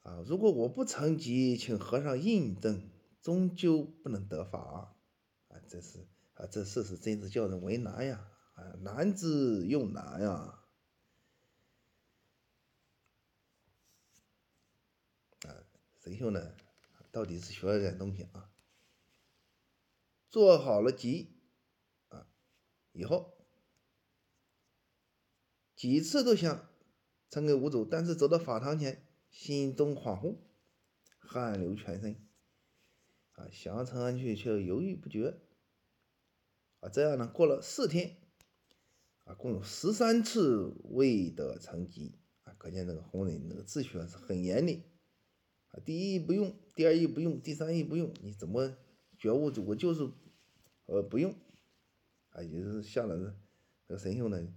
[0.00, 4.96] 啊，如果我不成疾，请和尚印证，终究不能得法。
[5.48, 8.31] 啊，这是啊，这事是真是叫人为难呀。
[8.54, 10.62] 啊，难之又难呀！
[15.40, 15.64] 啊，
[15.98, 16.54] 神秀呢，
[17.10, 18.52] 到底是学了点东西啊，
[20.28, 21.40] 做好了集
[22.08, 22.26] 啊，
[22.92, 23.38] 以后
[25.74, 26.68] 几次都想
[27.30, 30.36] 呈给五祖，但是走到法堂前，心中恍惚，
[31.18, 32.28] 汗流全身，
[33.32, 35.40] 啊，想要呈上去却犹豫不决，
[36.80, 38.18] 啊，这样呢，过了四天。
[39.34, 44.82] 共有十三次未得成绩啊，可见这个红人那个自学是很严厉
[45.68, 45.80] 啊。
[45.84, 48.76] 第一义不用，第二义不用，第三义不用，你怎么
[49.18, 49.52] 觉悟？
[49.66, 50.10] 我就是
[50.86, 51.34] 呃不用
[52.30, 53.16] 啊，也就是下了
[53.88, 54.54] 这个神秀呢，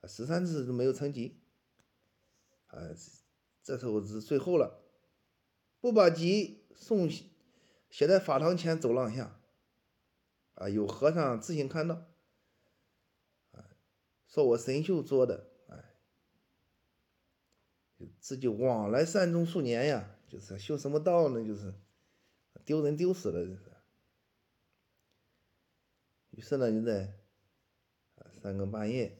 [0.00, 1.40] 啊十三次都没有成绩
[2.66, 2.78] 啊，
[3.62, 4.82] 这时候是最后了，
[5.80, 9.40] 不把籍送写在法堂前走廊下
[10.54, 12.07] 啊，有和尚自行看到。
[14.38, 15.84] 说我神秀做的，哎，
[18.20, 21.44] 自己往来山中数年呀，就是修什么道呢？
[21.44, 21.74] 就是
[22.64, 23.62] 丢人丢死了，这是。
[26.30, 27.18] 于是呢，就在
[28.40, 29.18] 三更半夜，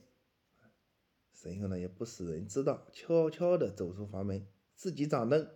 [1.34, 5.50] 神秀呢也不使人知道，悄悄的走出房门，自己掌灯，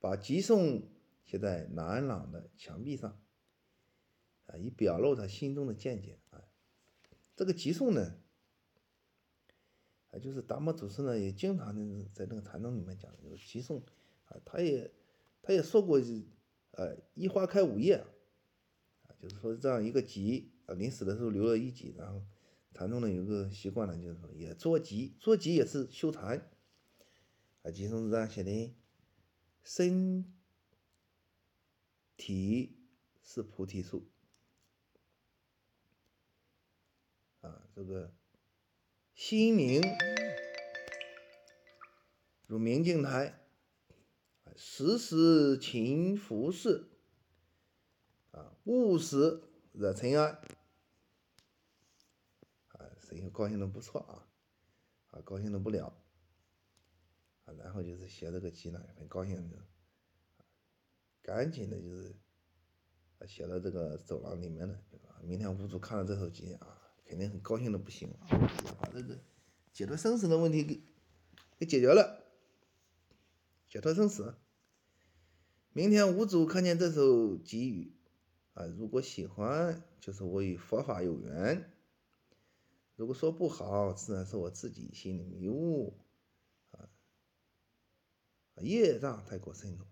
[0.00, 0.82] 把集颂
[1.24, 3.18] 写在南朗的墙壁上，
[4.44, 6.18] 啊，以表露他心中的见解。
[6.28, 6.44] 啊，
[7.34, 8.18] 这个集颂呢。
[10.10, 13.82] 啊就是达摩祖师呢，也经常的在那个禅宗里面讲这个集诵，
[14.26, 14.90] 啊，他也
[15.42, 16.00] 他也说过，
[16.70, 17.96] 呃，一花开五叶，
[19.02, 22.22] 啊，就是说这样一个吉，啊，临死的时候留了一集，然后
[22.72, 26.48] 禅宗呢有个习惯呢，就是说也捉吉，捉吉也是修禅，
[27.62, 28.74] 啊，吉诵是这样写的：
[29.64, 30.32] 身
[32.16, 32.78] 体
[33.22, 34.08] 是菩提树，
[37.40, 38.14] 啊，这个。
[39.16, 39.80] 心明
[42.46, 43.40] 如明镜台，
[44.54, 46.84] 时时勤拂拭，
[48.30, 49.42] 啊，勿使
[49.72, 50.38] 惹尘埃。
[52.68, 54.28] 啊神秀高兴的不错啊，
[55.06, 55.86] 啊，高兴的不了，
[57.46, 59.56] 啊，然后就是写这个集呢，很高兴的，
[61.22, 62.14] 赶紧的就是，
[63.26, 64.78] 写到这个走廊里面了，
[65.22, 66.75] 明天屋主看了这首鸡啊，
[67.06, 68.26] 肯定很高兴的不行啊，
[68.80, 69.18] 把这个
[69.72, 70.82] 解脱生死的问题给
[71.58, 72.24] 给解决了，
[73.68, 74.34] 解脱生死。
[75.72, 77.92] 明天屋主看见这首偈语，
[78.54, 81.70] 啊，如果喜欢，就是我与佛法有缘。
[82.96, 85.98] 如果说不好，自然是我自己心里迷雾，
[86.70, 86.88] 啊，
[88.62, 89.86] 业障太过深重，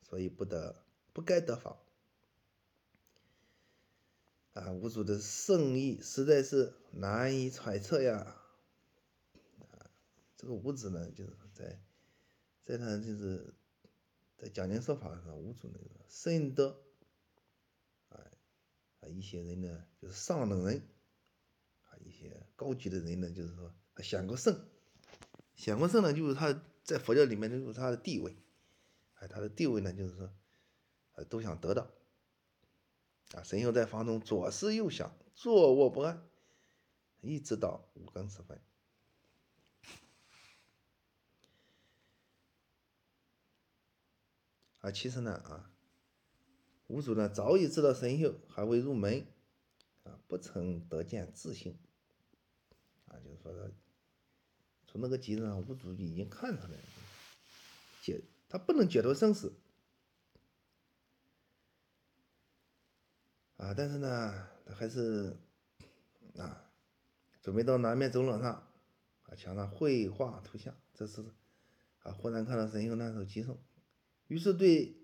[0.00, 1.76] 所以不得不该得法。
[4.54, 8.36] 啊，五祖的圣意实在是难以揣测呀！
[9.58, 9.90] 啊，
[10.36, 11.82] 这个五子呢，就是在
[12.64, 13.54] 在他就是
[14.38, 16.80] 在讲经说法上，五祖那个深得
[18.08, 18.18] 啊
[19.00, 20.82] 啊一些人呢，就是上等人。
[21.82, 24.68] 啊一些高级的人呢，就是说他显过圣，
[25.54, 28.36] 显过圣呢，就是他在佛教里面就是他的地位，
[29.14, 30.32] 哎，他的地位呢，就是说，
[31.12, 31.90] 啊，都想得到。
[33.34, 36.26] 啊，神秀在房中左思右想，坐卧不安，
[37.20, 38.60] 一直到五更时分。
[44.80, 45.72] 啊，其实呢，啊，
[46.88, 49.26] 五祖呢早已知道神秀还未入门，
[50.04, 51.78] 啊，不曾得见自性。
[53.06, 53.72] 啊就是说，他
[54.86, 56.84] 从那个集子上，五祖已经看出来了，
[58.02, 59.54] 解他不能解脱生死
[63.64, 65.34] 啊，但是呢，他还是
[66.36, 66.70] 啊，
[67.40, 68.52] 准备到南面走廊上
[69.22, 70.74] 啊，墙上绘画图像。
[70.92, 71.24] 这是
[72.02, 73.58] 啊，忽然看到神秀那首偈颂，
[74.26, 74.94] 于是对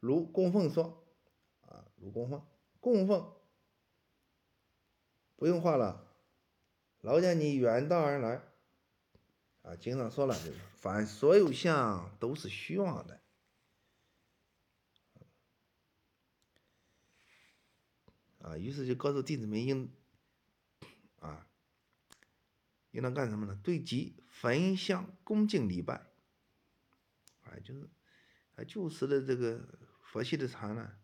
[0.00, 1.04] 卢供奉说
[1.60, 2.42] ：“啊，卢供奉，
[2.80, 3.34] 供奉，
[5.36, 6.10] 不用画了。”
[7.02, 8.40] 劳驾你远道而来，
[9.60, 13.20] 啊，经上说了，就是凡所有相都是虚妄的，
[18.44, 19.90] 啊，于是就告诉弟子们应，
[21.16, 21.48] 啊，
[22.90, 23.58] 应当干什么呢？
[23.64, 26.12] 对吉焚香恭敬礼拜，
[27.40, 27.88] 啊，就是，
[28.56, 30.98] 啊，旧时的这个佛系的禅呢，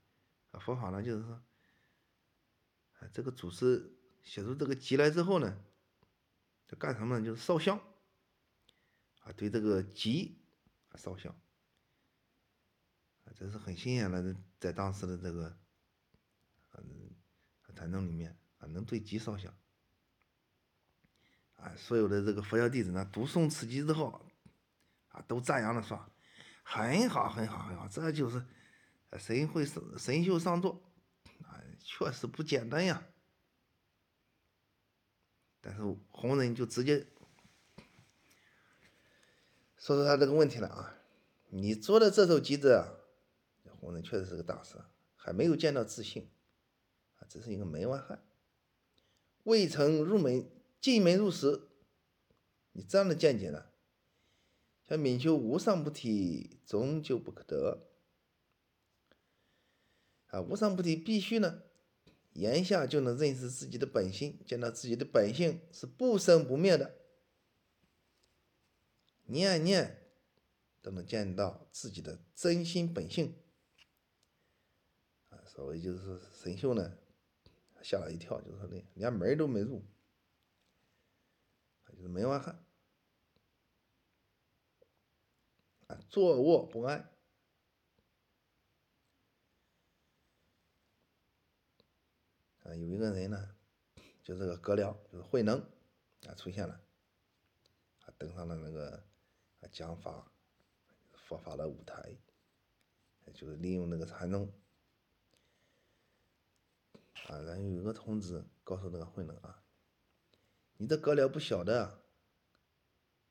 [0.50, 1.42] 啊，佛法呢，就是说，
[2.98, 5.64] 啊，这个祖师写出这个集来之后呢。
[6.68, 7.24] 就干什么呢？
[7.24, 7.80] 就是烧香
[9.22, 10.40] 啊，对这个鸡
[10.90, 11.34] 啊烧香
[13.24, 15.58] 啊，这是很新鲜的，在当时的这个
[17.80, 19.50] 禅宗里面啊，能对鸡烧香
[21.56, 24.20] 啊，所有的这个佛教弟子呢，读诵此集之后
[25.08, 25.98] 啊，都赞扬的说
[26.62, 28.44] ：“很好，很好，很好，这就是
[29.18, 29.64] 神会
[29.96, 30.82] 神秀上座
[31.42, 33.02] 啊，确实不简单呀。”
[35.62, 37.06] 但是红人就直接
[39.78, 40.98] 说出他这个问题了啊！
[41.48, 42.92] 你做的这首集子啊，
[43.80, 44.76] 红人确实是个大师，
[45.16, 46.30] 还没有见到自信，
[47.30, 48.20] 只是一个门外汉，
[49.44, 50.50] 未曾入门，
[50.80, 51.68] 进门入室，
[52.72, 53.66] 你这样的见解呢，
[54.88, 57.86] 像敏修无上菩提，终究不可得
[60.26, 60.40] 啊！
[60.40, 61.62] 无上菩提必须呢。
[62.32, 66.96] 言下就能认识自己的本性，见到自己的本性是不生不灭的，
[69.26, 70.12] 念念
[70.82, 73.36] 都能见到自己的真心本性。
[75.28, 76.96] 啊，所谓就是神秀呢，
[77.82, 79.82] 吓了一跳，就说那连门都没入，
[81.86, 82.64] 就是门外汉，
[85.86, 87.10] 啊，坐卧不安。
[92.62, 93.56] 啊有一个人呢，
[94.22, 95.58] 就这个格辽，就是慧能
[96.26, 96.80] 啊出现了，
[98.04, 99.02] 啊登上了那个
[99.72, 100.30] 讲法
[101.12, 102.16] 佛法的舞台，
[103.34, 104.52] 就是利用那个禅宗
[107.30, 109.62] 啊，然后有一个童子告诉那个慧能啊，
[110.78, 112.02] 你的格了不小的，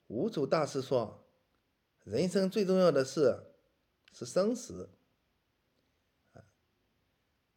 [0.07, 1.27] 五祖大师说，
[2.03, 3.53] 人生最重要的事
[4.13, 4.89] 是生死，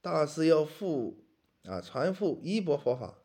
[0.00, 1.20] 大师要复。
[1.64, 3.18] 啊，传复衣钵佛法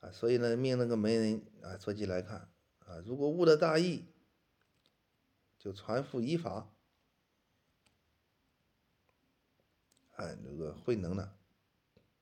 [0.00, 4.04] 啊，所以呢，命那个门人啊，坐骑来看啊，如果悟了大义，
[5.56, 6.73] 就传复衣法。
[10.16, 11.32] 啊，那个慧能呢，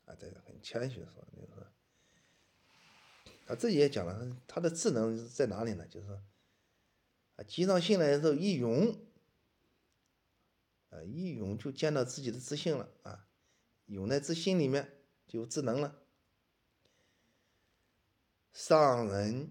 [0.07, 1.67] 啊，这个很谦虚说，就是，
[3.47, 5.87] 他自己也讲了，他的智能在哪里呢？
[5.89, 6.13] 就是，
[7.37, 8.97] 啊，机上信来的时候一涌，
[10.91, 13.27] 啊，一涌就见到自己的自信了啊。
[13.87, 16.01] 涌在自心里面就有智能了，
[18.55, 19.51] 上人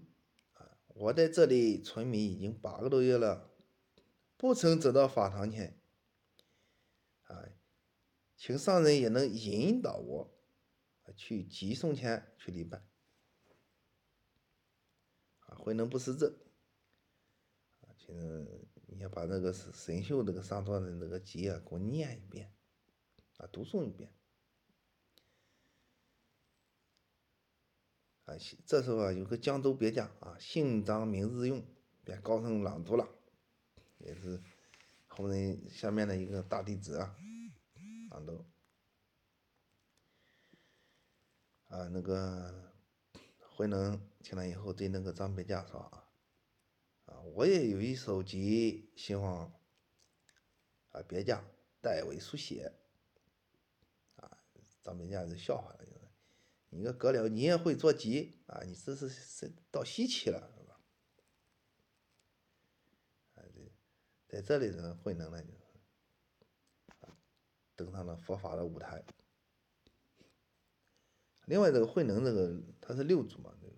[0.54, 3.50] 啊，我在这里村民已经八个多月了，
[4.36, 5.78] 不曾走到法堂前，
[8.42, 10.34] 请上人也能引导我
[11.16, 12.82] 去集送前去礼拜。
[15.38, 16.44] 啊，慧能不识字，
[17.82, 18.12] 啊，请
[18.88, 22.52] 你要把那个神秀这个上座的那个集啊，给我念一遍，
[23.36, 24.12] 啊，读诵一遍。
[28.24, 28.34] 啊，
[28.66, 31.64] 这时候啊，有个江州别驾啊，姓张名日用，
[32.02, 33.08] 便高声朗读了，
[33.98, 34.42] 也是
[35.06, 37.16] 后人下面的一个大弟子啊，
[38.12, 38.44] 朗读。
[41.68, 42.70] 啊，那个
[43.38, 46.12] 慧能听了以后，对那个张别家说啊，
[47.06, 49.50] 啊，我也有一首集，希望
[50.90, 51.42] 啊别家
[51.80, 52.70] 代为书写。
[54.16, 54.44] 啊，
[54.82, 55.78] 张别家就笑话了。
[55.86, 56.10] 就是
[56.68, 58.62] 你个哥了，你也会做鸡啊？
[58.64, 60.78] 你这是是到稀奇了，是吧？
[63.36, 63.40] 啊，
[64.28, 65.54] 在这里呢，慧能呢就
[67.76, 69.04] 登上了佛法的舞台。
[71.46, 73.72] 另外，这个慧能这个他是六祖嘛，这个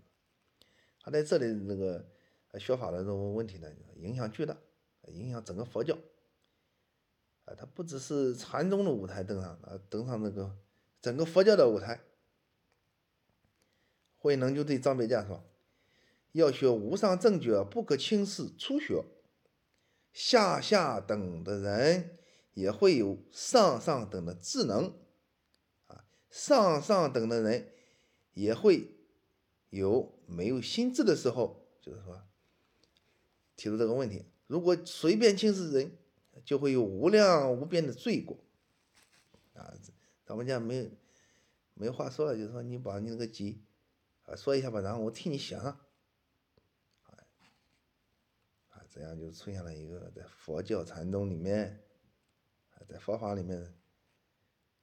[1.01, 2.07] 他在这里那个
[2.59, 4.57] 学法的这种问题呢，影响巨大，
[5.09, 5.97] 影响整个佛教。
[7.47, 10.57] 啊，他不只是禅宗的舞台登上，啊，登上那个
[11.01, 12.01] 整个佛教的舞台。
[14.17, 15.45] 慧能就对张别驾说
[16.33, 19.05] ：“要学无上正觉，不可轻视初学。
[20.13, 22.19] 下下等的人
[22.55, 24.97] 也会有上上等的智能，
[25.87, 27.71] 啊，上上等的人
[28.33, 28.97] 也会
[29.71, 31.69] 有没有心智的时候。
[31.81, 32.23] 就是说，
[33.57, 35.99] 提出这个问题：如果随便轻视人，
[36.45, 38.39] 就会有无量无边的罪过。
[39.53, 39.75] 啊，
[40.25, 40.91] 咱们家没有
[41.75, 43.63] 没话说了，就是说你把你那个鸡。”
[44.25, 45.67] 啊，说一下吧，然后我替你写上。
[48.71, 51.85] 啊，这样就出现了一个在佛教禅宗里面，
[52.89, 53.75] 在佛法里面，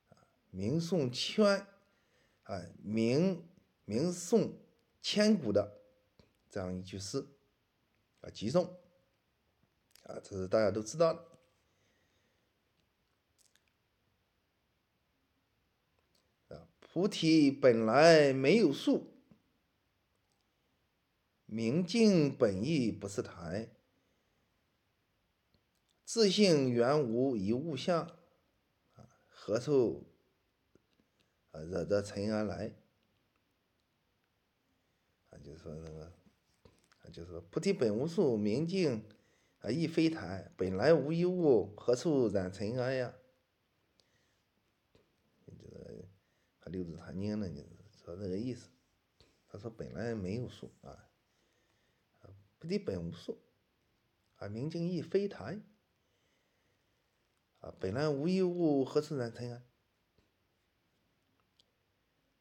[0.10, 0.18] 啊，
[0.50, 1.46] 名颂千，
[2.44, 3.48] 啊，名
[3.86, 4.54] 名颂
[5.02, 5.82] 千古的
[6.50, 7.26] 这样一句诗，
[8.22, 8.66] 啊，集颂，
[10.04, 11.26] 啊，这是大家都知道的。
[16.56, 19.08] 啊，菩提本来没有树。
[21.54, 23.68] 明镜本意不是台，
[26.14, 28.02] 自性原无一物相，
[28.96, 30.12] 啊，何处
[31.52, 32.74] 啊惹得尘埃来？
[35.30, 36.14] 啊，就是说那个，
[37.00, 39.08] 啊，就是说菩提本无树，明镜
[39.60, 43.14] 啊亦非台，本来无一物，何处染尘埃呀？
[45.46, 46.10] 这个
[46.60, 48.70] 他六祖坛经呢，就是说这个意思。
[49.48, 51.08] 他说本来没有树啊。
[52.60, 53.42] 菩提本无树，
[54.36, 55.62] 啊，明镜亦非台，
[57.62, 59.64] 啊，本来无一物，何处染尘埃？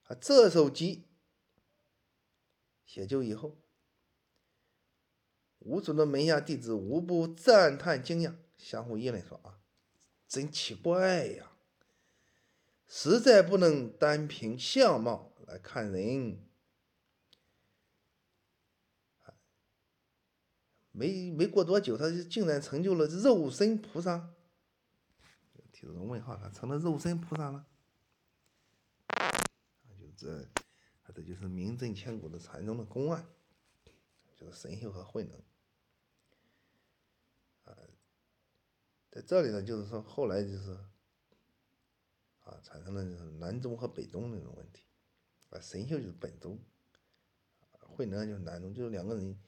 [0.05, 1.07] 啊，这首集
[2.85, 3.57] 写就以后，
[5.59, 9.61] 吴主的门下弟子无不赞叹惊讶，相互议论说：“啊，
[10.27, 11.53] 真奇怪呀，
[12.89, 16.47] 实在不能单凭相貌来看人。”
[20.93, 24.35] 没没过多久，他就竟然成就了肉身菩萨，
[25.81, 27.65] 提出个问号，他成了肉身菩萨了。
[29.99, 30.47] 就这，
[31.15, 33.25] 这就是名震千古的禅宗的公案，
[34.37, 35.39] 就是神秀和慧能。
[37.65, 37.73] 啊，
[39.11, 40.73] 在这里呢，就是说后来就是，
[42.43, 44.83] 啊，产生了就是南宗和北宗那种问题，
[45.49, 46.59] 啊，神秀就是本宗，
[47.79, 49.41] 慧能就是南宗，就是两个人。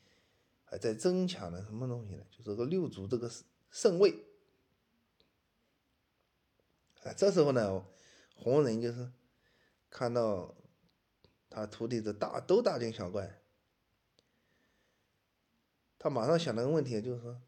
[0.64, 2.24] 还在争抢的什么东西呢？
[2.30, 3.30] 就是这个六祖这个
[3.70, 4.31] 圣位。
[7.02, 7.84] 啊，这时候呢，
[8.34, 9.10] 弘忍就是
[9.90, 10.54] 看到
[11.50, 13.40] 他徒弟的大都大惊小怪，
[15.98, 17.42] 他马上想了个问题，就是说，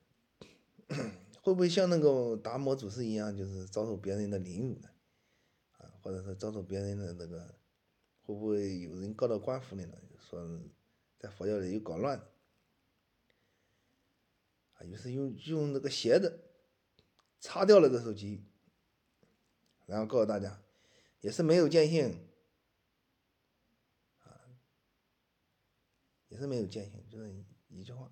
[1.43, 4.89] 会不会像那个达摩祖师一样，就是遭受别人的凌辱呢？
[5.79, 7.55] 啊，或者是遭受别人的那个，
[8.23, 9.97] 会不会有人告到官府里呢？
[10.19, 10.61] 说
[11.19, 12.21] 在佛教里有搞乱。
[14.81, 16.45] 于是用用那个鞋子
[17.41, 18.45] 擦掉了这手机，
[19.87, 20.61] 然后告诉大家，
[21.21, 22.19] 也是没有见性，
[24.23, 24.29] 啊，
[26.29, 27.35] 也是没有见性，就是
[27.69, 28.11] 一句话。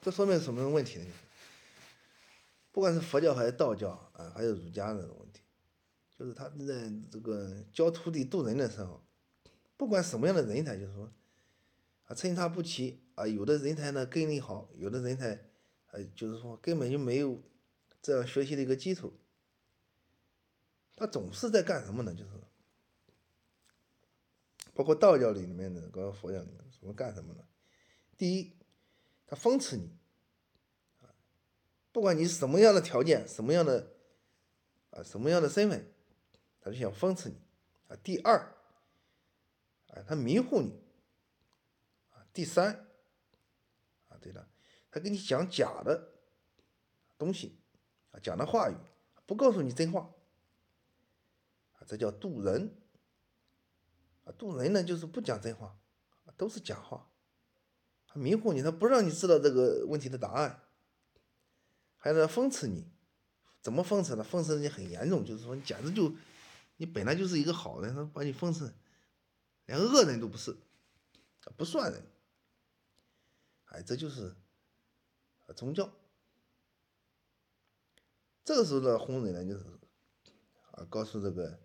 [0.00, 1.06] 这说明什么问题呢？
[2.70, 5.40] 不管是佛教还是道教啊，还有儒家这种问题，
[6.18, 9.02] 就是他在这个教徒弟渡人的时候，
[9.76, 11.10] 不管什么样的人才，就是说
[12.04, 15.42] 啊参差不齐啊，有的人才呢根力好，有的人才
[15.90, 17.42] 呃就是说根本就没有
[18.02, 19.18] 这样学习的一个基础，
[20.96, 22.12] 他总是在干什么呢？
[22.12, 22.30] 就是
[24.74, 27.44] 包括道教里里面的，包括佛教里面，什么干什么呢？
[28.16, 28.56] 第一，
[29.26, 29.90] 他讽刺你。
[31.92, 33.94] 不管你是什么样的条件，什么样的
[34.90, 35.90] 啊，什么样的身份，
[36.60, 37.36] 他就想讽刺你
[37.88, 37.96] 啊。
[38.02, 38.38] 第二，
[39.88, 40.78] 啊，他迷糊你
[42.12, 42.20] 啊。
[42.34, 42.86] 第三，
[44.10, 44.46] 啊，对了，
[44.90, 46.12] 他给你讲假的
[47.16, 47.58] 东西
[48.10, 48.76] 啊，讲的话语，
[49.24, 50.10] 不告诉你真话，
[51.86, 52.76] 这叫渡人
[54.24, 54.32] 啊。
[54.36, 55.78] 渡人呢，就是不讲真话，
[56.36, 57.10] 都是假话，
[58.06, 60.62] 他迷惑你，他不让你知道这个问题的答案。
[61.98, 62.88] 还在讽刺你，
[63.60, 64.24] 怎么讽刺呢？
[64.24, 66.14] 讽刺你很严重，就是说你简直就，
[66.76, 68.72] 你本来就是一个好人，他把你讽刺，
[69.64, 70.56] 连恶人都不是，
[71.56, 72.02] 不算人。
[73.64, 74.36] 哎，这就是
[75.56, 75.90] 宗教。
[78.44, 79.64] 这个时候的红人呢，就是
[80.70, 81.58] 啊，告诉这个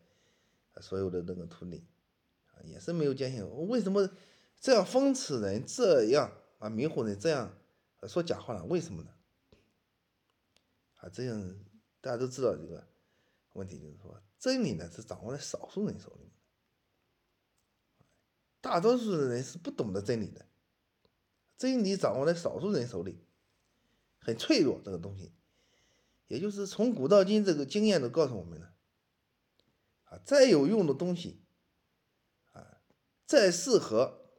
[0.80, 1.84] 所有的那个徒弟，
[2.52, 3.44] 啊，也是没有坚信。
[3.68, 4.10] 为什么
[4.60, 7.58] 这样讽刺人，这样啊迷惑人，这样
[8.08, 8.64] 说假话呢？
[8.66, 9.12] 为什么呢？
[10.98, 11.56] 啊，这样
[12.00, 12.88] 大家都知道这个
[13.54, 16.32] 问题，就是说真理呢是掌握在少数人手里，
[18.62, 20.46] 大多数的人是不懂得真理的。
[21.58, 23.20] 真理掌握在少数人手里，
[24.20, 24.82] 很脆弱。
[24.84, 25.32] 这个东西，
[26.28, 28.71] 也就是从古到今，这个经验都告诉我们了。
[30.12, 31.40] 啊，再有用的东西，
[32.52, 32.84] 啊，
[33.26, 34.30] 再适合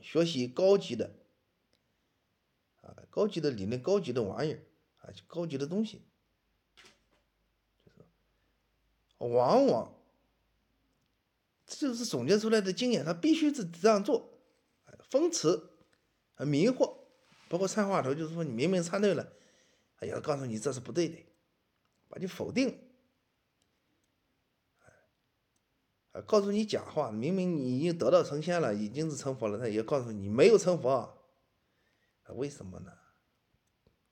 [0.00, 1.16] 学习高级的，
[2.82, 4.60] 啊，高级的理论、高级的玩意儿。
[5.00, 6.02] 啊高级的东西，
[7.82, 8.02] 就是
[9.16, 9.94] 往往
[11.64, 14.38] 这就是总结出来的经验，他必须是这样做，
[14.84, 15.70] 啊讽刺、
[16.40, 16.98] 迷惑，
[17.48, 19.32] 包括参话头，就是说你明明参对了，
[20.00, 21.16] 哎呀告诉你这是不对的，
[22.08, 22.87] 把你否定，
[26.26, 31.18] 告诉你假话，明明你已经得道成仙了，已经是成佛了，他也告诉你没有成佛，
[32.28, 32.92] 为什么呢？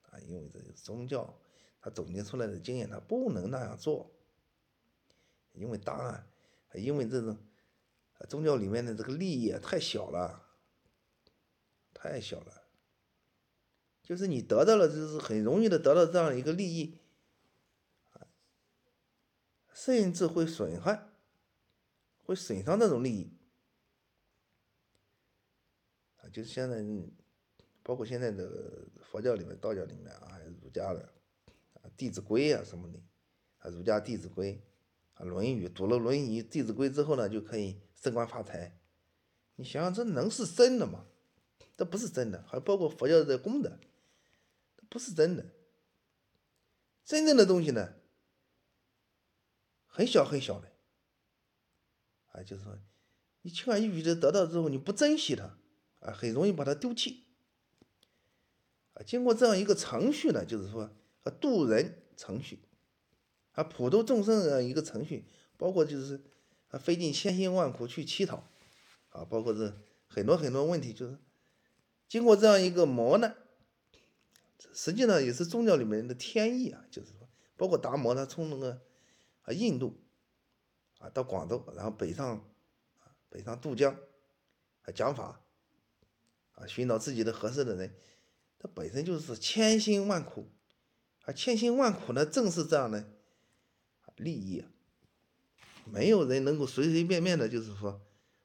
[0.03, 1.39] 啊因为这是宗教，
[1.81, 4.11] 他总结出来的经验，他不能那样做。
[5.53, 6.27] 因为答案，
[6.75, 7.39] 因为这种
[8.29, 10.43] 宗教里面的这个利益太小了，
[11.95, 12.65] 太小了。
[14.03, 16.99] 就是你得到了，就是很容易的得到这样一个利益，
[19.73, 21.09] 甚至会损害，
[22.27, 23.33] 会损伤这种利益。
[26.19, 26.85] 啊，就是现在。
[27.83, 31.01] 包括现在的佛教里面、道教里面啊，还有儒家的
[31.75, 32.99] 啊，《弟子规》啊什么的，
[33.59, 34.55] 啊，儒家《弟子规》
[35.15, 38.77] 啊，《论语》读了《论语》《弟子规》之后呢，就可以升官发财。
[39.55, 41.07] 你想想，这能是真的吗？
[41.77, 42.43] 这不是真的。
[42.49, 43.79] 还包括佛教的功德，
[44.89, 45.47] 不是真的。
[47.05, 47.95] 真正的东西呢，
[49.87, 50.73] 很小很小的，
[52.37, 52.79] 啊，就是说，
[53.41, 55.57] 你轻而易举的得到之后，你不珍惜它，
[56.01, 57.25] 啊，很容易把它丢弃。
[58.93, 60.91] 啊，经过这样一个程序呢，就是说，
[61.23, 62.61] 和渡人程序，
[63.53, 65.25] 啊，普度众生的一个程序，
[65.57, 66.23] 包括就是
[66.69, 68.49] 啊，费尽千辛万苦去乞讨，
[69.09, 69.75] 啊，包括这
[70.07, 71.19] 很多很多问题，就是
[72.09, 73.35] 经过这样一个磨难，
[74.75, 78.83] 实际上也是宗教里面的天意啊，就是说，包括达摩他从那个
[79.43, 79.99] 啊印度
[81.11, 82.37] 到广州，然后北上
[82.99, 83.95] 啊北上渡江
[84.83, 85.41] 啊讲法
[86.53, 87.95] 啊，寻找自己的合适的人。
[88.59, 90.49] 他本身就是千辛万苦，
[91.25, 93.07] 啊，千辛万苦呢，正是这样的
[94.17, 94.71] 利益啊，
[95.85, 98.01] 没有人能够随随便便的，就是说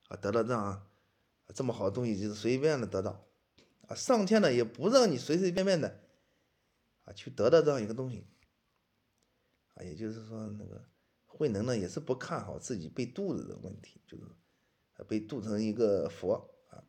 [0.10, 0.86] 啊，得到这样啊
[1.56, 3.26] 这么好的东西，就是随随便便的得到，
[3.88, 6.02] 啊，上天呢也不让你随随便便的
[7.06, 8.28] 啊去得到这样一个东西，
[9.76, 10.84] 啊，也就是说那个
[11.32, 14.24] 慧能呢也是不看好自己被渡的问题，就是
[15.08, 16.84] 被渡成一个佛啊，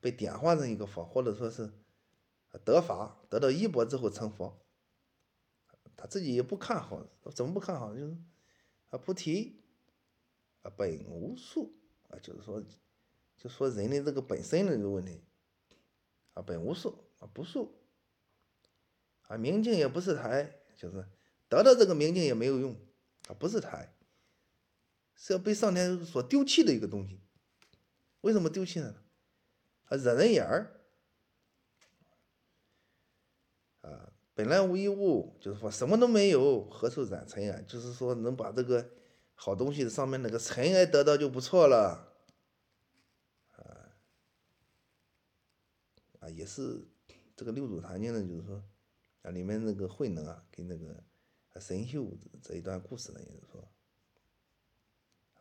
[0.00, 1.70] 被点化成一个佛，或者说是。
[2.64, 4.64] 得法得到衣钵之后成佛，
[5.94, 7.94] 他自己也不看好，怎么不看好？
[7.94, 8.16] 就是
[8.88, 9.60] 啊，菩提
[10.62, 11.74] 啊本无树
[12.08, 12.64] 啊，就是说，
[13.36, 15.22] 就说人的这个本身的这个问题
[16.32, 17.74] 啊，本无树啊，不树
[19.28, 21.04] 啊，明镜也不是台，就是
[21.50, 22.74] 得到这个明镜也没有用，
[23.26, 23.92] 它不是胎，
[25.16, 27.20] 是要被上天所丢弃的一个东西。
[28.20, 28.94] 为什么丢弃呢？
[29.86, 30.80] 啊，惹人眼儿。
[33.80, 37.62] 啊，本来无一物，就是说什么都没有，何处染尘埃？
[37.62, 38.92] 就是说能把这个
[39.34, 42.14] 好东西的上面那个尘埃得到就不错了。
[43.56, 43.90] 啊，
[46.20, 46.86] 啊，也是
[47.34, 48.62] 这个六祖坛经呢，就是说
[49.22, 51.02] 啊，里面那个慧能啊，跟那个。
[51.60, 52.06] 神秀
[52.42, 53.68] 这一段故事呢，也是说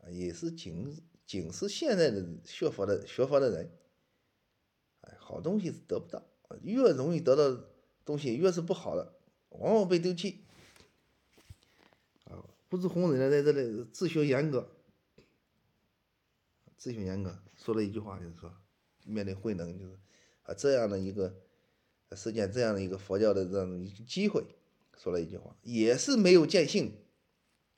[0.02, 3.72] 啊，也是警警示现在的学佛的学佛的人，
[5.02, 6.24] 哎，好东西是得不到，
[6.62, 7.66] 越容易得到
[8.04, 9.14] 东西，越是不好的，
[9.50, 10.44] 往往被丢弃。
[12.26, 14.70] 啊，不知红人呢，在这里自学严格。
[16.78, 18.54] 自学严格，说了一句话，就是说，
[19.06, 19.98] 面对慧能，就是
[20.44, 21.36] 啊这样的一个
[22.16, 24.46] 实践这样的一个佛教的这样的一个机会，
[24.98, 27.06] 说了一句话，也是没有见性，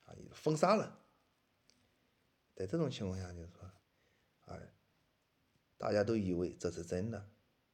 [0.06, 1.00] 啊，封杀了。
[2.56, 3.72] 在这种情况下，就是说，
[4.46, 4.74] 哎，
[5.78, 7.30] 大家都以为这是真的，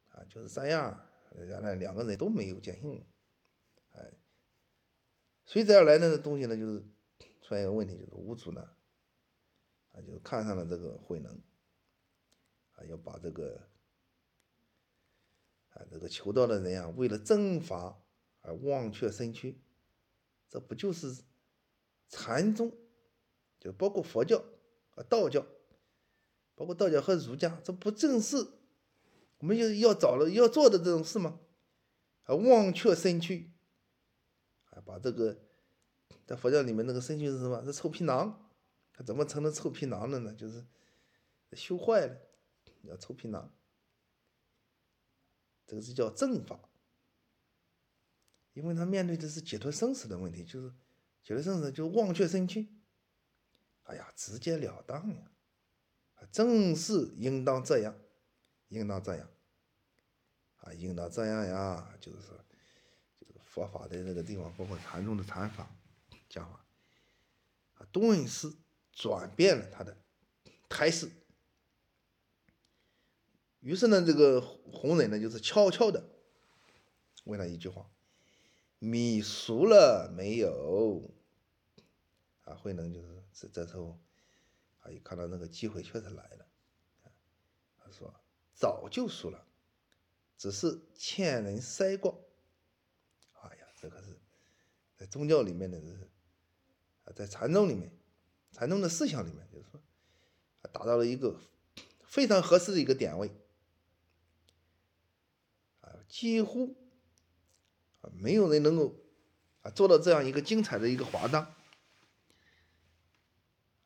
[0.09, 3.05] 啊，就是这样，原来两个人都没有见性，
[3.91, 4.11] 哎，
[5.45, 6.79] 随之而来的东西呢，就是
[7.41, 8.69] 出现一个问题，就是无主呢。
[9.93, 11.31] 啊，就看上了这个慧能，
[12.71, 13.61] 啊，要把这个，
[15.69, 18.02] 啊，这个求道的人啊，为了正法
[18.43, 19.59] 而忘却身躯，
[20.47, 21.23] 这不就是
[22.07, 22.71] 禅宗，
[23.59, 24.37] 就包括佛教
[24.95, 25.43] 啊、道教，
[26.53, 28.37] 包括道教和儒家，这不正是
[29.39, 31.39] 我们要要找了要做的这种事吗？
[32.25, 33.51] 啊，忘却身躯，
[34.65, 35.39] 啊，把这个
[36.25, 37.65] 在佛教里面那个身躯是什么？
[37.65, 38.39] 是臭皮囊。
[38.95, 40.31] 他怎么成了臭皮囊了呢？
[40.35, 40.63] 就是
[41.53, 42.15] 修坏了，
[42.85, 43.51] 叫臭皮囊。
[45.65, 46.59] 这个是叫正法，
[48.53, 50.69] 因为他面对的是解脱生死的问题，就是
[51.23, 52.67] 解脱生死，就忘却身躯。
[53.83, 55.31] 哎呀，直截了当呀，
[56.31, 57.95] 正是应当这样，
[58.69, 59.29] 应当这样，
[60.57, 62.37] 啊，应当这样呀，就是说，
[63.19, 65.69] 就是佛法的那个地方，包括禅宗的禅法
[66.29, 66.65] 讲法，
[67.73, 68.53] 啊，顿时。
[68.95, 69.97] 转变了他的
[70.69, 71.09] 态势，
[73.59, 76.11] 于是呢，这个红人呢，就是悄悄的
[77.23, 77.89] 问了一句话
[78.85, 81.09] ：“米熟了没有？”
[82.43, 83.97] 啊，慧能就是这这时候，
[84.81, 86.45] 啊，一看到那个机会确实来了，
[87.77, 88.13] 他说
[88.53, 89.47] ：“早就熟了，
[90.37, 92.27] 只是欠人筛过。”
[93.41, 94.19] 哎呀，这个是
[94.97, 96.09] 在宗教里面的，是
[97.05, 97.91] 啊，在禅宗里面。
[98.51, 99.81] 禅宗的思想里面，就是说，
[100.71, 101.39] 达到了一个
[102.05, 103.31] 非常合适的一个点位，
[105.81, 106.75] 啊，几乎
[108.17, 108.95] 没有人能够
[109.61, 111.47] 啊做到这样一个精彩的一个华章。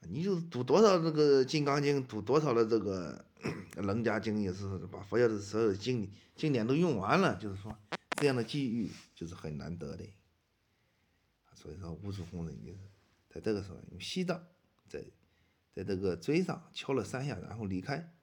[0.10, 3.26] 你就读多少这个《金刚经》，读多少的这个
[3.82, 7.36] 《楞伽经》，也是把佛教的所有经经典都用完了。
[7.36, 7.76] 就是说，
[8.22, 10.06] 这样的机遇就是很难得的。
[11.56, 12.78] 所以说，无主红人就是
[13.28, 14.42] 在这个时候用西藏。
[14.88, 15.04] 在，
[15.74, 18.14] 在这个锥上敲了三下，然后离开。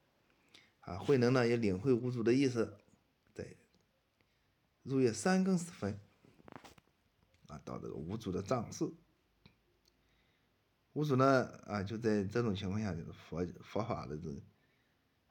[0.81, 2.79] 啊，慧能呢也领会五祖的意思，
[4.85, 5.99] 入夜三更时分，
[7.49, 8.89] 啊，到这个五祖的藏室。
[10.93, 14.31] 五祖呢，啊，就在这种情况下，就是佛佛法的这，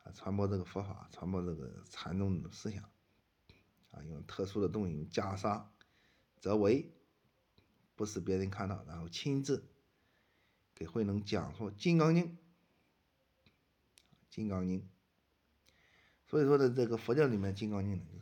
[0.03, 2.83] 啊，传播这个佛法，传播这个禅宗的思想，
[3.91, 5.63] 啊，用特殊的东西，用袈裟
[6.41, 6.91] 则围，
[7.95, 9.69] 不使别人看到，然后亲自。
[10.75, 12.23] 给慧能讲述《金刚经》，
[14.31, 14.81] 《金刚经》，
[16.25, 18.17] 所以说的这个佛教里面《金刚经》呢，就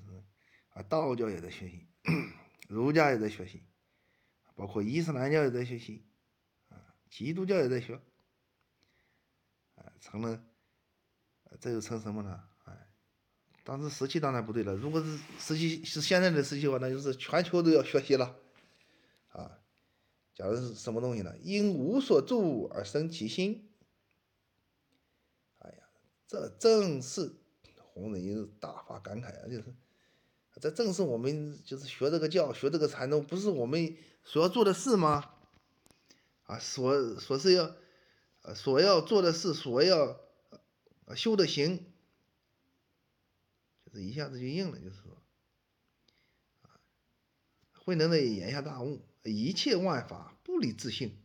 [0.72, 1.88] 啊，道教也在学习，
[2.67, 3.63] 儒家也在学习，
[4.55, 6.05] 包括伊斯兰教也在学习，
[6.69, 8.01] 啊，基督教也在学，
[9.76, 10.43] 啊，成了，
[11.59, 12.43] 这就成什么呢？
[12.65, 12.89] 哎，
[13.63, 18.36] 当时时期当然不对了，如果是时期是现在的时期的话，那就是全球都要学习了，
[19.30, 19.57] 啊。
[20.34, 21.38] 讲的是什么东西呢？
[21.39, 23.69] 因无所住而生其心。
[25.59, 25.84] 哎呀，
[26.26, 27.36] 这正是
[27.78, 29.47] 红人一大发感慨啊！
[29.49, 29.76] 就是，
[30.62, 35.32] 这正是我们就是学这个教、学这个禅宗，不是我们所要做的事吗？
[36.43, 37.76] 啊，所所是要，
[38.43, 40.22] 呃，所要做的事，所要
[41.16, 41.86] 修的行，
[43.86, 45.18] 就是一下子就应了，就是说，
[46.62, 46.78] 啊，
[47.74, 49.01] 慧能的眼下大悟。
[49.24, 51.18] 一切万法不离自性，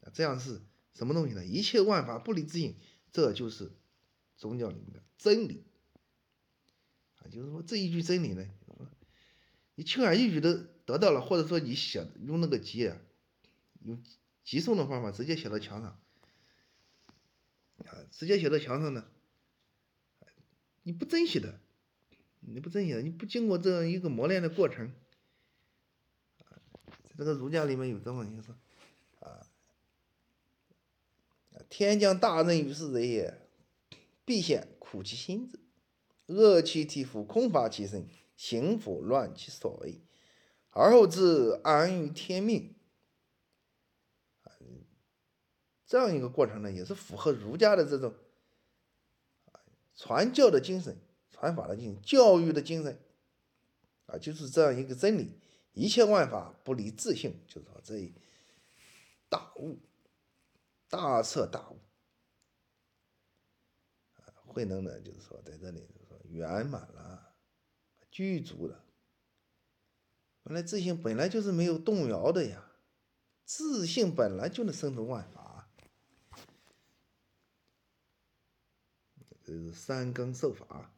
[0.00, 0.62] 啊，这样是
[0.94, 1.44] 什么东西呢？
[1.44, 2.76] 一切万法不离自性，
[3.12, 3.72] 这就是
[4.36, 5.64] 宗教里面的真理。
[7.16, 8.46] 啊，就是说这一句真理呢，
[9.78, 12.90] 你轻而易举的得到了，或者说你写用那个集，
[13.84, 14.02] 用
[14.42, 16.00] 急送的方法直接写到墙上，
[17.86, 19.06] 啊，直接写到墙上呢，
[20.82, 21.60] 你不珍惜的，
[22.40, 24.92] 你不珍惜的，你不经过这样一个磨练的过程。
[27.16, 28.56] 这个儒家里面有这么一个说，
[29.20, 29.46] 啊，
[31.68, 33.48] 天降大任于斯人也，
[34.24, 35.60] 必先苦其心志。
[36.26, 38.04] 饿其体肤，空乏其身，
[38.38, 40.00] 行拂乱其所为，
[40.70, 42.76] 而后知安于天命。
[45.84, 48.14] 这样一个过程呢，也是符合儒家的这种
[49.96, 50.96] 传教的精神、
[51.30, 53.00] 传法的精神、教育的精神
[54.06, 55.40] 啊，就是这样一个真理：
[55.72, 58.14] 一切万法不离自性，就是说这一
[59.28, 59.80] 大悟、
[60.88, 61.80] 大彻大悟。
[64.46, 67.27] 慧能呢，就是说在这里就是说圆满了，
[68.18, 68.82] 具足的。
[70.42, 72.68] 本来自信本来就是没有动摇的呀，
[73.44, 75.70] 自信本来就能生出万法。
[79.44, 80.92] 这是三更受法啊，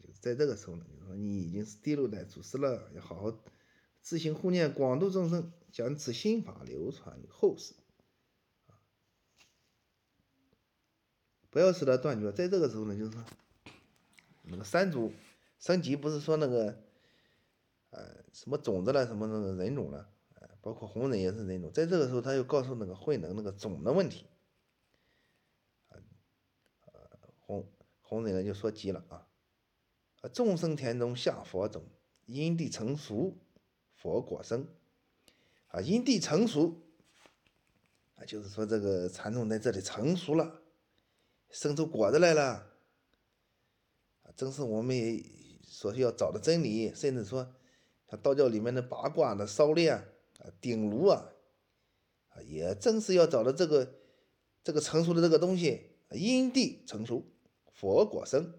[0.00, 3.38] 就是在这个时候呢，就是说你已经是第六代祖师了，要好好
[4.00, 7.74] 自行护念，广度众生，将此心法流传于后世。
[11.50, 12.32] 不要使它断绝。
[12.32, 13.22] 在这个时候呢，就是说，
[14.44, 15.12] 那个三祖
[15.64, 16.78] 升级不是说那个，
[17.88, 21.72] 呃，什么种子了，什么那个人种了，呃，包括红人也是人种。
[21.72, 24.26] 在这个时候，他又告诉那个慧能那个种的问题，
[25.88, 26.02] 呃，
[27.40, 27.66] 红
[28.02, 29.26] 红人呢就说急了啊，
[30.20, 31.82] 啊众生田中下佛种，
[32.26, 33.34] 因地成熟，
[33.94, 34.68] 佛果生，
[35.68, 36.82] 啊，因地成熟，
[38.16, 40.60] 啊，就是说这个禅种在这里成熟了。
[41.48, 42.66] 生出果子来了，
[44.36, 44.94] 正是我们
[45.66, 47.54] 所需要找的真理，甚至说
[48.08, 50.04] 像道教里面的八卦的烧炼啊、
[50.60, 51.32] 顶炉啊，
[52.28, 53.94] 啊，也正是要找的这个
[54.62, 57.24] 这个成熟的这个东西，因地成熟，
[57.72, 58.58] 佛果生，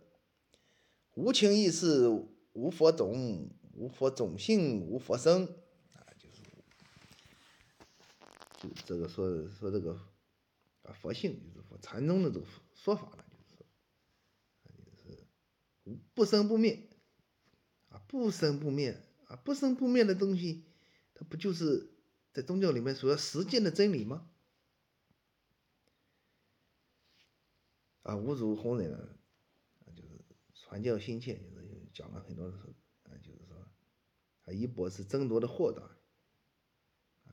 [1.16, 2.08] 无情意识，
[2.54, 5.46] 无佛种，无佛种性，无佛生，
[5.94, 6.42] 啊，就是
[8.58, 9.94] 就这个说说这个
[10.84, 12.46] 啊佛性，就是说禅宗的这个。
[12.76, 13.56] 说法呢，就是
[15.02, 15.16] 说，
[15.86, 16.88] 就是不生不灭
[18.08, 20.64] 不生不灭啊，不生不灭的东西，
[21.14, 21.90] 它不就是
[22.34, 24.30] 在宗教里面所要实践的真理吗？
[28.04, 28.98] 啊，五祖弘忍呢，
[29.96, 30.24] 就是
[30.54, 32.58] 传教心切，就是讲了很多的，
[33.04, 33.58] 啊，就是说，
[34.46, 35.82] 啊，一博是争夺的豁达，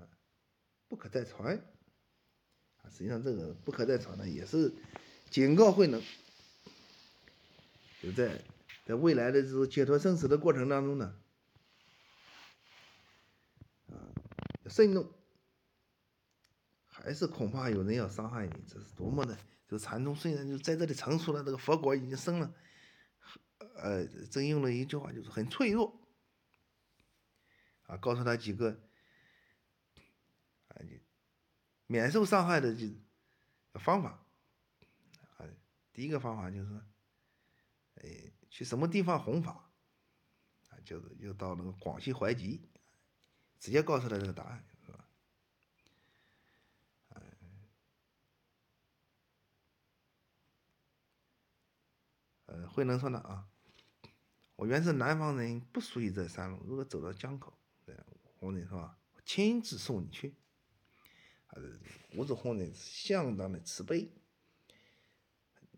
[0.01, 0.09] 啊，
[0.89, 1.57] 不可再传，
[2.77, 4.73] 啊，实际上这个不可再传呢，也是。
[5.31, 6.03] 警告慧能，
[8.03, 8.45] 就在
[8.85, 11.21] 在未来的这种解脱生死的过程当中呢，
[13.89, 13.95] 啊，
[14.67, 15.13] 慎重，
[16.87, 19.39] 还是恐怕有人要伤害你，这是多么的！
[19.69, 22.55] 就禅宗虽然就在这里成熟了，这个佛果已经生了，
[23.77, 25.99] 呃，正用了一句话，就是很脆弱，
[27.85, 28.81] 啊，告诉他几个，
[30.69, 30.77] 啊，
[31.87, 32.87] 免受伤害的就
[33.75, 34.11] 方法。
[34.11, 35.47] 啊
[35.95, 36.81] 第一个方法就是，
[37.97, 39.73] 哎，去什么地方弘法，
[40.69, 42.69] 啊，就是又到那个广西怀集，
[43.59, 45.09] 直接告诉他这个答案，是吧？
[52.45, 53.49] 呃，慧能说呢啊，
[54.57, 57.57] 我原是南方人，不属于这山路，如果走到江口，
[58.39, 58.95] 弘忍说我，
[59.25, 60.37] 亲自送你去。
[61.47, 61.57] 啊，
[62.17, 64.13] 五祖弘忍相当的慈悲。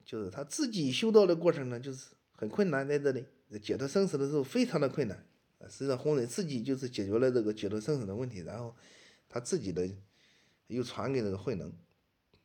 [0.05, 2.15] 就是他自己修道的过程呢，就是
[2.45, 3.27] 很困难，在这里
[3.59, 5.27] 解脱生死的时候非常的困难。
[5.67, 8.77] 实际上，弘忍自己就是解决了这个解脱生死的问题，然后
[9.31, 9.89] 他自己的
[10.67, 11.73] 又传给这个慧能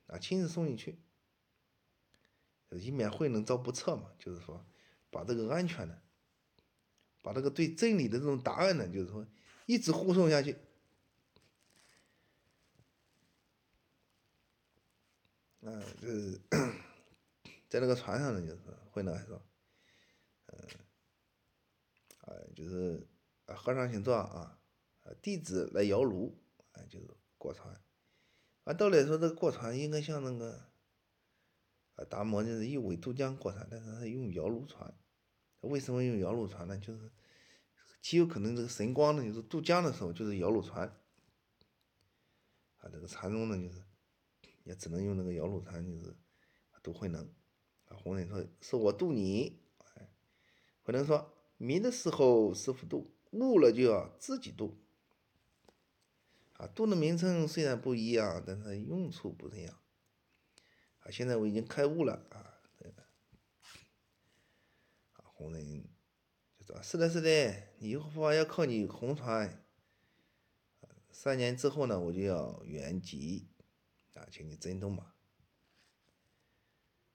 [0.08, 0.97] 啊，亲自送进去，
[2.70, 4.10] 以免慧能遭不测嘛。
[4.18, 4.66] 就是说，
[5.10, 6.02] 把这个安全的，
[7.22, 9.28] 把这个对真理的这种答案呢，就是说
[9.66, 10.56] 一直护送下去。
[15.60, 16.39] 嗯，就是。
[17.70, 19.39] 在那个船上呢，就是慧能还说，
[22.30, 23.08] 啊，就是
[23.46, 24.62] 啊，和尚请坐啊，
[25.20, 26.32] 弟子来摇橹，
[26.74, 27.08] 啊，就是
[27.40, 27.82] 过船。
[28.66, 30.70] 按道理来说，这个过船应该像那个，
[31.96, 34.94] 啊，达摩就是一苇渡江过船，但是他用摇橹船。
[35.62, 36.78] 为什么用摇橹船呢？
[36.78, 37.12] 就是
[38.00, 40.88] 极有可能这个神光呢，就是渡江的时候就是摇橹船。
[42.78, 43.84] 啊，这个禅宗呢，就是
[44.66, 46.16] 也只能用那个摇橹船，就是
[46.84, 47.28] 渡慧能。
[48.04, 49.64] 弘忍说：“是我渡你。”
[49.96, 50.14] 哎，
[50.84, 54.80] 慧能说：“迷的时候师傅渡，悟了就要自己渡。”
[56.57, 59.80] 啊，渡的名称虽然不一样，但是用处不一样。
[60.99, 63.03] 啊，现在我已经开悟了啊，这个。
[65.14, 65.84] 啊，弘忍
[66.57, 69.64] 就说：“是的，是的，你以后要靠你红船。
[71.12, 73.45] 三年之后呢，我就要圆寂，
[74.16, 75.16] 啊，请你珍重吧。”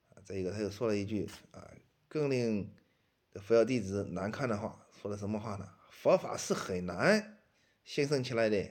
[0.09, 1.71] 啊再一个，他又说了一句啊，
[2.07, 2.73] 更令
[3.41, 5.69] 佛教弟子难看的话，说的什么话呢？
[5.89, 7.39] 佛法是很难
[7.83, 8.69] 兴盛起来的。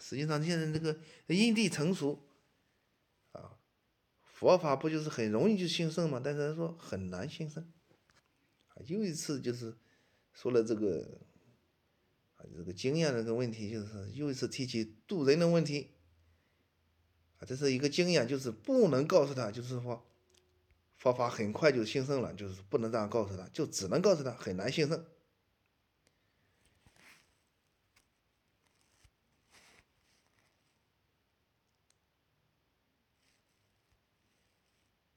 [0.00, 2.26] 实际上现在这个因地成熟，
[3.32, 3.58] 啊，
[4.22, 6.20] 佛法不就是很容易就兴盛吗？
[6.22, 7.62] 但是说很难兴盛。
[8.68, 9.76] 啊，又一次就是
[10.32, 11.20] 说了这个
[12.36, 15.94] 啊这个经验这个问题，就是又一次提起渡人的问题。
[17.38, 20.04] 啊，这是一个经验，就是不能告诉他，就是说。
[20.98, 25.04] 佛法很快就兴盛了，就是不能这样告诉他，就只能告诉他很难兴盛。